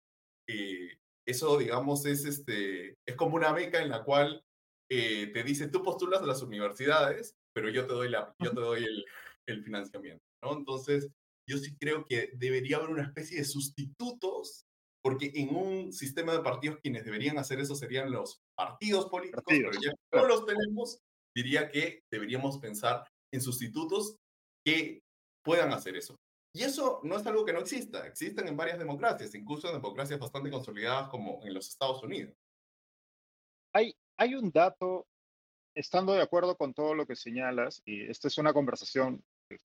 [0.47, 4.45] Eh, eso, digamos, es, este, es como una beca en la cual
[4.91, 8.61] eh, te dice, tú postulas a las universidades, pero yo te doy, la, yo te
[8.61, 9.05] doy el,
[9.47, 10.53] el financiamiento, ¿no?
[10.53, 11.09] Entonces,
[11.53, 14.65] yo sí creo que debería haber una especie de sustitutos,
[15.05, 19.71] porque en un sistema de partidos quienes deberían hacer eso serían los partidos políticos, pero
[19.73, 20.99] ya no los tenemos,
[21.37, 24.17] diría que deberíamos pensar en sustitutos
[24.65, 25.03] que
[25.45, 26.17] puedan hacer eso.
[26.55, 30.21] Y eso no es algo que no exista, existen en varias democracias, incluso en democracias
[30.21, 32.35] bastante consolidadas como en los Estados Unidos.
[33.75, 35.07] Hay, hay un dato,
[35.75, 39.23] estando de acuerdo con todo lo que señalas, y esta es una conversación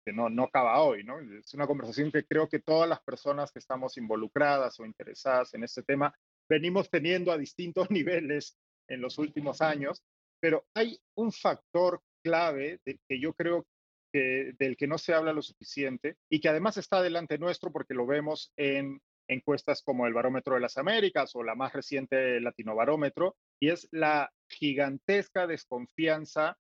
[0.06, 1.20] que no, no acaba hoy, ¿no?
[1.20, 5.64] Es una conversación que creo que todas las personas que estamos involucradas o interesadas en
[5.64, 6.14] este tema
[6.50, 10.04] venimos teniendo a distintos niveles en los últimos años,
[10.40, 13.66] pero hay un factor clave que yo creo
[14.12, 17.94] que, del que no se habla lo suficiente y que además está delante nuestro porque
[17.94, 22.76] lo vemos en encuestas como el Barómetro de las Américas o la más reciente Latino
[22.76, 26.58] Barómetro, y es la gigantesca desconfianza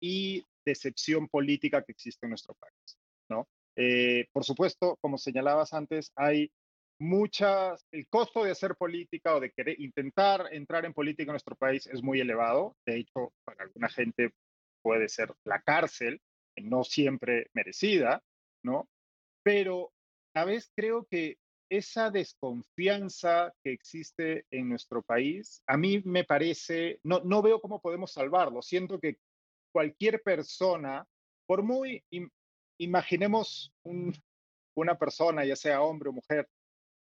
[0.00, 2.98] y decepción política que existe en nuestro país,
[3.30, 3.48] ¿no?
[3.76, 6.50] Eh, por supuesto, como señalabas antes, hay
[7.00, 11.56] muchas, el costo de hacer política o de querer intentar entrar en política en nuestro
[11.56, 12.76] país es muy elevado.
[12.84, 14.32] De hecho, para alguna gente
[14.82, 16.20] puede ser la cárcel,
[16.56, 18.22] no siempre merecida,
[18.64, 18.88] ¿no?
[19.44, 19.92] Pero
[20.34, 21.38] a veces creo que
[21.70, 27.80] esa desconfianza que existe en nuestro país, a mí me parece, no, no veo cómo
[27.80, 28.62] podemos salvarlo.
[28.62, 29.18] Siento que
[29.72, 31.04] cualquier persona,
[31.46, 32.02] por muy,
[32.78, 33.72] imaginemos
[34.74, 36.48] una persona, ya sea hombre o mujer,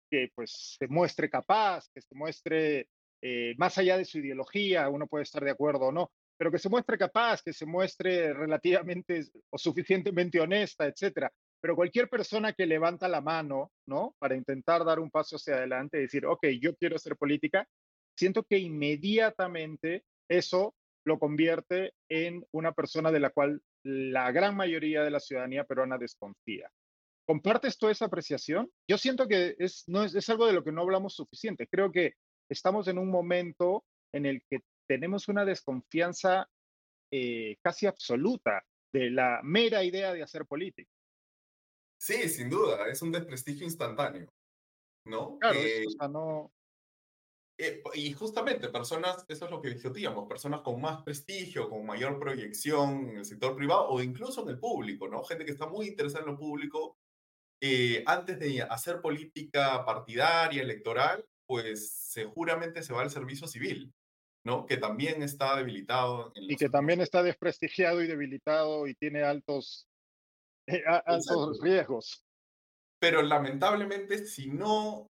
[0.09, 2.87] que pues se muestre capaz, que se muestre
[3.21, 6.59] eh, más allá de su ideología, uno puede estar de acuerdo o no, pero que
[6.59, 11.31] se muestre capaz, que se muestre relativamente o suficientemente honesta, etcétera.
[11.59, 14.15] Pero cualquier persona que levanta la mano, ¿no?
[14.19, 17.67] Para intentar dar un paso hacia adelante y decir, ok, yo quiero hacer política,
[18.15, 20.75] siento que inmediatamente eso
[21.07, 25.97] lo convierte en una persona de la cual la gran mayoría de la ciudadanía peruana
[25.97, 26.69] desconfía.
[27.25, 28.69] ¿Compartes toda esa apreciación?
[28.89, 31.67] Yo siento que es, no es, es algo de lo que no hablamos suficiente.
[31.67, 32.15] Creo que
[32.49, 36.47] estamos en un momento en el que tenemos una desconfianza
[37.11, 40.91] eh, casi absoluta de la mera idea de hacer política.
[41.99, 44.27] Sí, sin duda, es un desprestigio instantáneo,
[45.05, 45.39] ¿no?
[45.39, 46.51] Claro, eh, o sea, no,
[47.59, 52.19] eh, y justamente personas, eso es lo que discutíamos, personas con más prestigio, con mayor
[52.19, 55.23] proyección en el sector privado o incluso en el público, ¿no?
[55.23, 56.97] Gente que está muy interesada en lo público,
[57.59, 63.91] eh, antes de hacer política partidaria, electoral, pues seguramente se va al servicio civil,
[64.45, 64.67] ¿no?
[64.67, 66.31] Que también está debilitado.
[66.35, 69.87] y que también está desprestigiado y debilitado y tiene altos,
[70.67, 72.23] eh, altos riesgos.
[72.99, 75.07] Pero lamentablemente, si no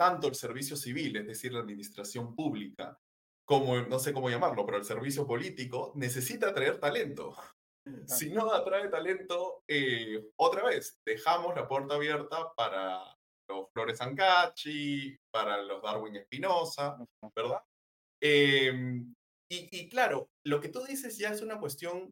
[0.00, 2.98] tanto el servicio civil, es decir, la administración pública,
[3.44, 7.36] como, no sé cómo llamarlo, pero el servicio político, necesita atraer talento.
[8.06, 13.14] Si no atrae talento, eh, otra vez, dejamos la puerta abierta para
[13.46, 16.96] los Flores Ancachi, para los Darwin Espinosa,
[17.36, 17.62] ¿verdad?
[18.22, 19.14] Em,
[19.50, 22.10] y, y, claro, lo que tú dices ya es una cuestión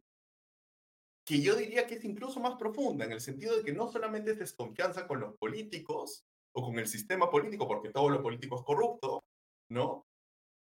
[1.25, 4.31] que yo diría que es incluso más profunda, en el sentido de que no solamente
[4.31, 8.63] es desconfianza con los políticos, o con el sistema político, porque todo lo político es
[8.63, 9.23] corrupto,
[9.71, 10.05] ¿no?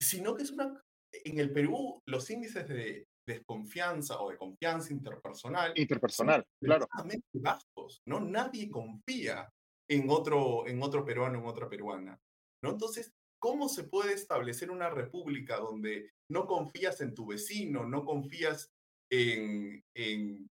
[0.01, 0.81] Sino que es una...
[1.25, 5.73] En el Perú, los índices de desconfianza o de confianza interpersonal...
[5.75, 6.87] Interpersonal, claro.
[7.33, 8.19] bajos, ¿no?
[8.19, 9.49] Nadie confía
[9.89, 12.17] en otro, en otro peruano, en otra peruana,
[12.63, 12.71] ¿no?
[12.71, 18.71] Entonces, ¿cómo se puede establecer una república donde no confías en tu vecino, no confías
[19.11, 20.49] en, en,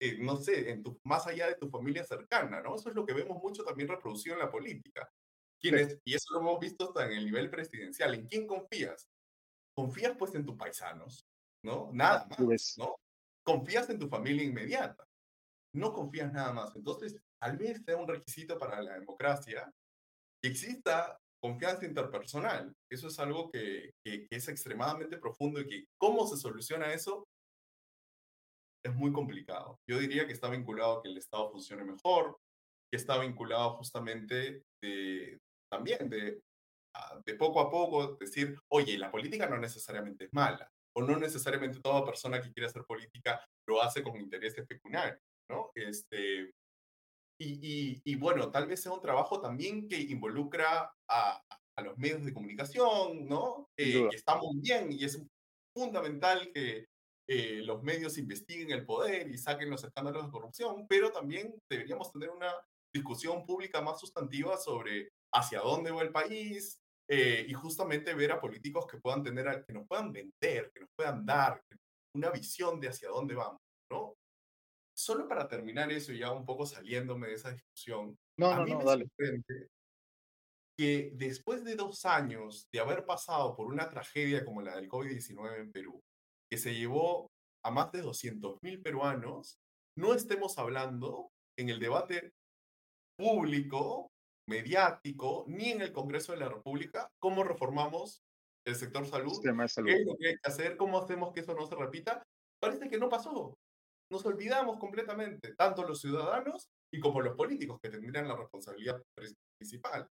[0.00, 2.74] eh, no sé, en tu, más allá de tu familia cercana, ¿no?
[2.76, 5.10] Eso es lo que vemos mucho también reproducido en la política.
[5.60, 8.14] ¿Quién y eso lo hemos visto hasta en el nivel presidencial.
[8.14, 9.08] ¿En quién confías?
[9.78, 11.24] confías pues en tus paisanos,
[11.62, 11.90] ¿no?
[11.92, 12.96] Nada más, ¿no?
[13.44, 15.04] Confías en tu familia inmediata,
[15.72, 16.74] no confías nada más.
[16.74, 19.72] Entonces, tal vez sea un requisito para la democracia
[20.42, 22.74] que exista confianza interpersonal.
[22.90, 27.28] Eso es algo que, que, es extremadamente profundo y que cómo se soluciona eso
[28.84, 29.78] es muy complicado.
[29.88, 32.38] Yo diría que está vinculado a que el Estado funcione mejor,
[32.90, 35.38] que está vinculado justamente de,
[35.70, 36.40] también de,
[36.96, 41.16] ah, de poco a poco decir, oye, la política no necesariamente es mala, o no
[41.16, 45.20] necesariamente toda persona que quiere hacer política lo hace con intereses pecuniarios,
[45.50, 45.70] ¿no?
[45.74, 46.52] Este,
[47.40, 51.40] y, y, bueno, tal vez sea un trabajo también que involucra a,
[51.78, 53.68] a los medios de comunicación, ¿no?
[53.76, 55.22] Eh, que está muy bien y es
[55.72, 56.86] fundamental que
[57.30, 62.10] eh, los medios investiguen el poder y saquen los escándalos de corrupción, pero también deberíamos
[62.10, 62.50] tener una
[62.90, 68.40] discusión pública más sustantiva sobre hacia dónde va el país eh, y justamente ver a
[68.40, 71.62] políticos que puedan tener, que nos puedan vender, que nos puedan dar
[72.16, 73.60] una visión de hacia dónde vamos,
[73.90, 74.14] ¿no?
[74.96, 78.74] Solo para terminar eso y ya un poco saliéndome de esa discusión, no, a mí
[78.74, 79.06] me dale.
[80.78, 85.58] que después de dos años de haber pasado por una tragedia como la del COVID-19
[85.58, 86.02] en Perú,
[86.50, 87.30] que se llevó
[87.64, 89.58] a más de 200.000 peruanos,
[89.96, 92.32] no estemos hablando en el debate
[93.18, 94.08] público,
[94.48, 98.22] mediático, ni en el Congreso de la República, cómo reformamos
[98.66, 101.66] el sector salud, qué es lo que hay que hacer, cómo hacemos que eso no
[101.66, 102.22] se repita.
[102.60, 103.56] Parece que no pasó.
[104.10, 109.02] Nos olvidamos completamente, tanto los ciudadanos y como los políticos que tendrían la responsabilidad
[109.58, 110.08] principal.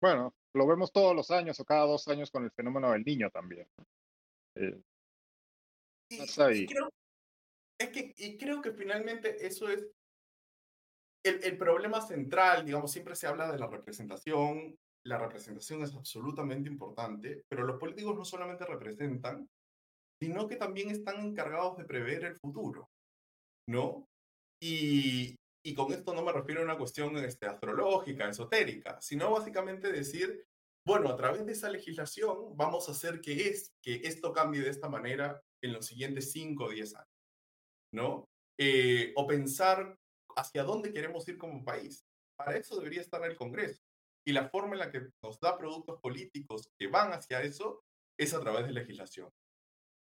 [0.00, 3.30] Bueno, lo vemos todos los años o cada dos años con el fenómeno del niño
[3.30, 3.66] también.
[4.58, 4.80] Eh,
[6.10, 6.90] y, creo,
[7.78, 9.86] es que, y creo que finalmente eso es
[11.24, 16.68] el, el, problema central, digamos, siempre se habla de la representación, la representación es absolutamente
[16.68, 19.48] importante, pero los políticos no solamente representan,
[20.20, 22.88] sino que también están encargados de prever el futuro,
[23.68, 24.06] ¿no?
[24.60, 29.92] Y, y con esto no me refiero a una cuestión este, astrológica, esotérica, sino básicamente
[29.92, 30.44] decir,
[30.86, 34.70] bueno, a través de esa legislación vamos a hacer que, es, que esto cambie de
[34.70, 37.08] esta manera en los siguientes 5 o 10 años,
[37.92, 38.24] ¿no?
[38.58, 39.96] Eh, o pensar
[40.36, 42.04] hacia dónde queremos ir como país.
[42.36, 43.82] Para eso debería estar el Congreso.
[44.26, 47.82] Y la forma en la que nos da productos políticos que van hacia eso
[48.18, 49.30] es a través de legislación.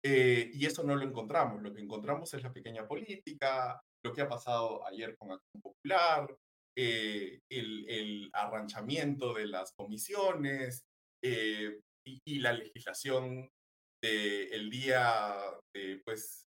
[0.05, 1.63] Eh, y eso no lo encontramos.
[1.63, 6.37] Lo que encontramos es la pequeña política, lo que ha pasado ayer con Acción Popular,
[6.77, 10.85] eh, el, el, arranchamiento de las comisiones
[11.23, 13.49] eh, y, la legislación
[14.03, 15.37] del día
[15.73, 16.45] de, pues,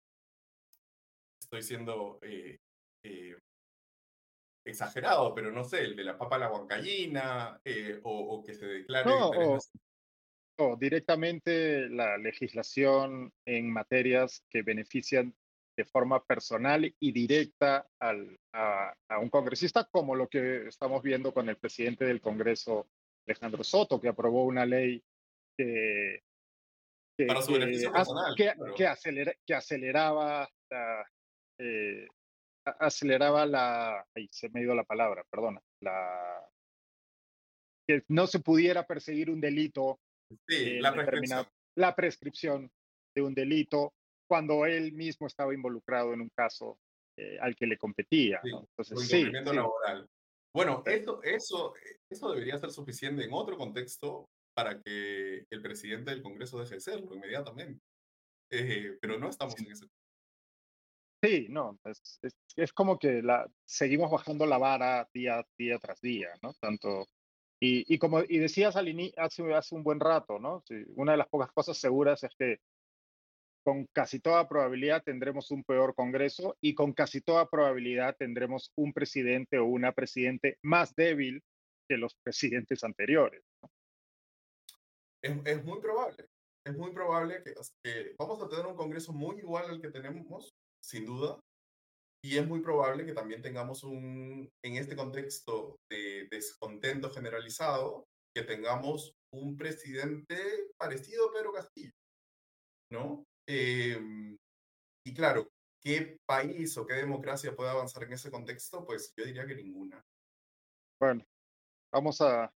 [1.40, 2.56] estoy siendo eh,
[4.66, 7.60] exagerado, pero no sé, el de la papa a la huancallina,
[8.02, 9.10] o, que se declare...
[10.58, 15.34] o directamente la legislación en materias que benefician
[15.76, 21.48] de forma personal y directa al, a, un congresista, como lo que estamos viendo con
[21.48, 22.88] el presidente del Congreso,
[23.26, 25.02] Alejandro Soto, que aprobó una ley
[25.56, 26.22] que,
[27.16, 27.26] que,
[29.46, 31.06] que, aceleraba la,
[31.58, 32.06] eh,
[32.64, 36.48] aceleraba la, ahí se me ha ido la palabra, perdona, la,
[37.86, 40.00] que no se pudiera perseguir un delito.
[40.48, 41.46] Sí, la prescripción.
[41.76, 42.70] la prescripción
[43.14, 43.92] de un delito
[44.26, 46.78] cuando él mismo estaba involucrado en un caso
[47.16, 48.40] eh, al que le competía.
[48.42, 50.08] Entonces, sí, laboral.
[50.52, 51.74] Bueno, eso, eso,
[52.08, 56.80] eso debería ser suficiente en otro contexto para que el presidente del Congreso deje de
[56.80, 57.84] serlo inmediatamente.
[58.50, 59.86] Eh, pero no estamos en ese.
[61.22, 62.20] Sí, no, es,
[62.54, 66.52] es, como que la, seguimos bajando la vara día, día tras día, ¿no?
[66.54, 67.06] Tanto,
[67.58, 70.62] y, y como y decías al hace, hace un buen rato, ¿no?
[70.96, 72.58] una de las pocas cosas seguras es que
[73.64, 78.92] con casi toda probabilidad tendremos un peor Congreso y con casi toda probabilidad tendremos un
[78.92, 81.42] presidente o una presidente más débil
[81.88, 83.42] que los presidentes anteriores.
[85.22, 86.26] Es, muy probable,
[86.66, 91.06] es muy probable que, vamos a tener un Congreso muy igual al que tenemos, sin
[91.06, 91.40] duda,
[92.22, 98.04] y es muy probable que también tengamos un, en este contexto de descontento generalizado,
[98.34, 100.36] que tengamos un presidente
[100.76, 101.92] parecido a Pedro Castillo,
[102.90, 103.24] ¿no?
[103.46, 104.36] Em,
[105.04, 108.84] y claro, ¿qué país o qué democracia puede avanzar en ese contexto?
[108.84, 110.04] Pues yo diría que ninguna.
[110.98, 111.24] Bueno,
[111.92, 112.52] vamos a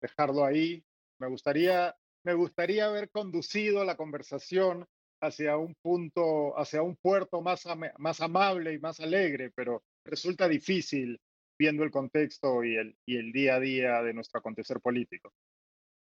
[0.00, 0.84] dejarlo ahí.
[1.18, 4.86] Me gustaría, me gustaría haber conducido la conversación
[5.22, 7.64] hacia un punto, hacia un puerto más,
[7.98, 11.20] más amable y más alegre, pero resulta difícil
[11.58, 15.32] viendo el contexto y el, y el día a día de nuestro acontecer político.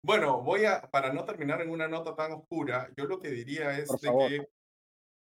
[0.05, 3.77] Bueno, voy a, para no terminar en una nota tan oscura, yo lo que diría
[3.77, 4.47] es de que...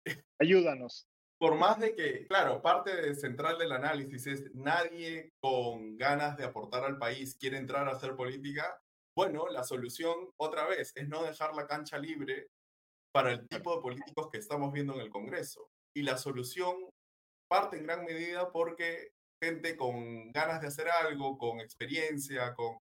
[0.41, 1.07] Ayúdanos.
[1.39, 6.85] Por más de que, claro, parte central del análisis es nadie con ganas de aportar
[6.85, 8.81] al país quiere entrar a hacer política,
[9.17, 12.49] bueno, la solución, otra vez, es no dejar la cancha libre
[13.13, 15.69] para el tipo de políticos que estamos viendo en el Congreso.
[15.95, 16.75] Y la solución
[17.49, 19.13] parte en gran medida porque
[19.43, 22.79] gente con ganas de hacer algo, con experiencia, con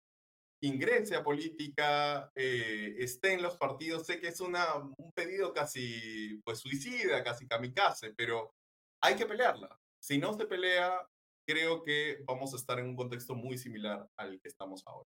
[0.61, 4.05] ingrese a política, eh, esté en los partidos.
[4.05, 8.53] Sé que es una, un pedido casi pues suicida, casi kamikaze, pero
[9.01, 9.77] hay que pelearla.
[9.99, 11.07] Si no se pelea,
[11.47, 15.09] creo que vamos a estar en un contexto muy similar al que estamos ahora.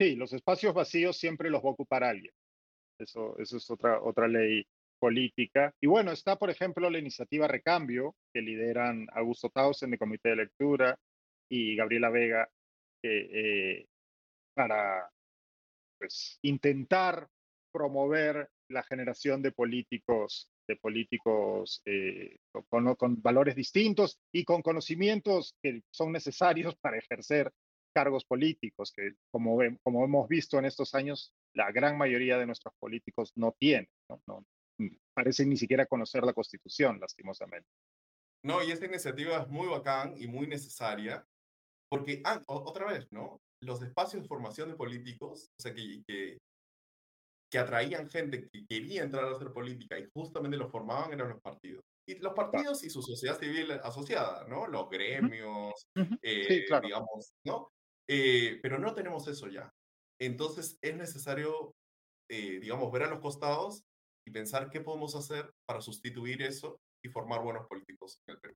[0.00, 2.32] Sí, los espacios vacíos siempre los va a ocupar alguien.
[2.98, 4.66] Eso, eso es otra, otra ley
[4.98, 5.74] política.
[5.80, 10.36] Y bueno, está, por ejemplo, la iniciativa Recambio, que lideran Augusto Tausen de Comité de
[10.36, 10.98] Lectura
[11.50, 12.48] y Gabriela Vega,
[13.02, 13.86] eh,
[14.60, 15.10] para
[15.98, 17.26] pues, intentar
[17.72, 22.36] promover la generación de políticos, de políticos eh,
[22.68, 27.50] con, con, valores distintos y con conocimientos que son necesarios para ejercer
[27.94, 32.74] cargos políticos que, como, como hemos visto en estos años, la gran mayoría de nuestros
[32.78, 34.44] políticos no tienen, no, no
[35.14, 37.68] parecen ni siquiera conocer la Constitución, lastimosamente.
[38.44, 41.26] No, y esta iniciativa es muy bacán y muy necesaria,
[41.88, 43.40] porque, ah, otra vez, ¿no?
[43.62, 46.38] Los espacios de formación de políticos, o sea, que, que,
[47.50, 51.40] que atraían gente que quería entrar a hacer política y justamente lo formaban eran los
[51.40, 51.82] partidos.
[52.08, 54.66] Y los partidos y su sociedad civil asociada, ¿no?
[54.66, 55.74] Los gremios,
[56.22, 57.68] eh, digamos, ¿no?
[58.08, 59.70] Eh, pero no tenemos eso ya.
[60.20, 61.72] Entonces es necesario,
[62.30, 63.82] eh, digamos, ver a los costados
[64.26, 68.54] y pensar qué podemos hacer para sustituir eso y formar buenos políticos en el Perú.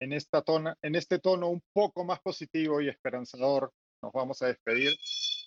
[0.00, 3.72] En, esta tona, en este tono un poco más positivo y esperanzador,
[4.02, 4.96] nos vamos a despedir.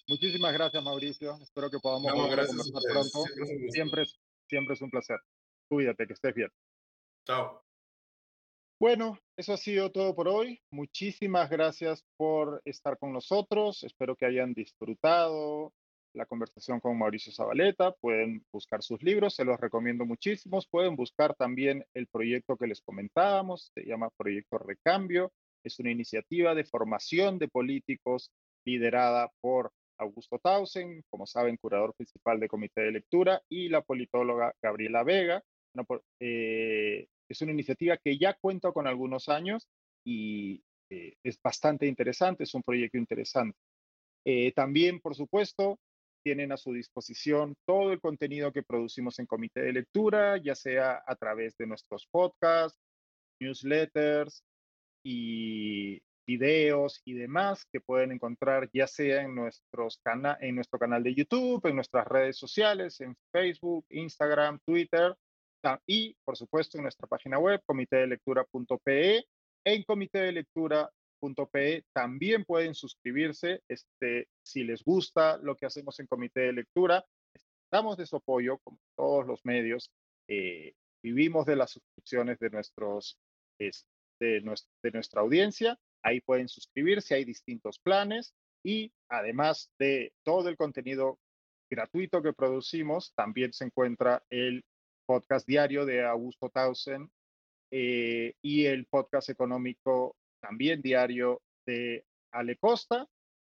[0.07, 1.37] Muchísimas gracias, Mauricio.
[1.41, 2.55] Espero que podamos conversar
[2.91, 3.23] pronto.
[3.69, 4.05] Siempre,
[4.47, 5.19] siempre es un placer.
[5.69, 6.49] Cuídate, que estés bien.
[7.27, 7.63] Chao.
[8.79, 10.61] Bueno, eso ha sido todo por hoy.
[10.71, 13.83] Muchísimas gracias por estar con nosotros.
[13.83, 15.73] Espero que hayan disfrutado
[16.13, 17.91] la conversación con Mauricio Zabaleta.
[17.93, 20.67] Pueden buscar sus libros, se los recomiendo muchísimos.
[20.67, 25.31] Pueden buscar también el proyecto que les comentábamos, se llama Proyecto Recambio.
[25.63, 28.31] Es una iniciativa de formación de políticos
[28.65, 34.53] liderada por Augusto Tausen, como saben, curador principal de Comité de Lectura, y la politóloga
[34.61, 35.43] Gabriela Vega.
[36.19, 39.67] Eh, es una iniciativa que ya cuenta con algunos años
[40.03, 43.57] y eh, es bastante interesante, es un proyecto interesante.
[44.25, 45.79] Eh, también, por supuesto,
[46.23, 51.03] tienen a su disposición todo el contenido que producimos en Comité de Lectura, ya sea
[51.05, 52.79] a través de nuestros podcasts,
[53.39, 54.43] newsletters
[55.03, 61.65] y videos y demás que pueden encontrar ya sea en, en nuestro canal de YouTube,
[61.65, 65.15] en nuestras redes sociales, en Facebook, Instagram, Twitter
[65.87, 69.25] y, por supuesto, en nuestra página web, comitedelectura.pe.
[69.65, 69.83] En
[71.19, 77.05] comitedelectura.pe también pueden suscribirse este, si les gusta lo que hacemos en Comité de Lectura.
[77.65, 79.91] Estamos de su apoyo, como todos los medios.
[80.27, 83.17] Eh, vivimos de las suscripciones de, nuestros,
[83.59, 85.77] de, nuestra, de nuestra audiencia.
[86.03, 91.19] Ahí pueden suscribirse, hay distintos planes y además de todo el contenido
[91.69, 94.63] gratuito que producimos, también se encuentra el
[95.05, 97.09] podcast diario de Augusto Tausen
[97.71, 103.07] eh, y el podcast económico también diario de Ale Costa.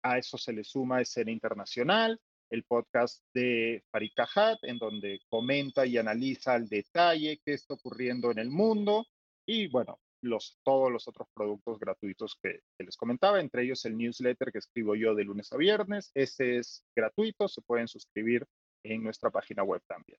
[0.03, 2.21] A eso se le suma Escena Internacional,
[2.51, 8.31] el podcast de Farid Cajat, en donde comenta y analiza al detalle qué está ocurriendo
[8.31, 9.07] en el mundo.
[9.47, 13.97] Y bueno, los, todos los otros productos gratuitos que, que, les comentaba, entre ellos el
[13.97, 16.11] newsletter que escribo yo de lunes a viernes.
[16.15, 18.47] Ese es gratuito, se pueden suscribir
[18.85, 20.19] en nuestra página web también.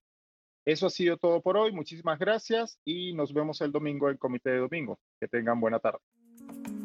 [0.64, 1.72] Eso ha sido todo por hoy.
[1.72, 4.98] Muchísimas gracias y nos vemos el domingo en Comité de Domingo.
[5.20, 6.00] Que tengan buena tarde.
[6.38, 6.83] Thank you.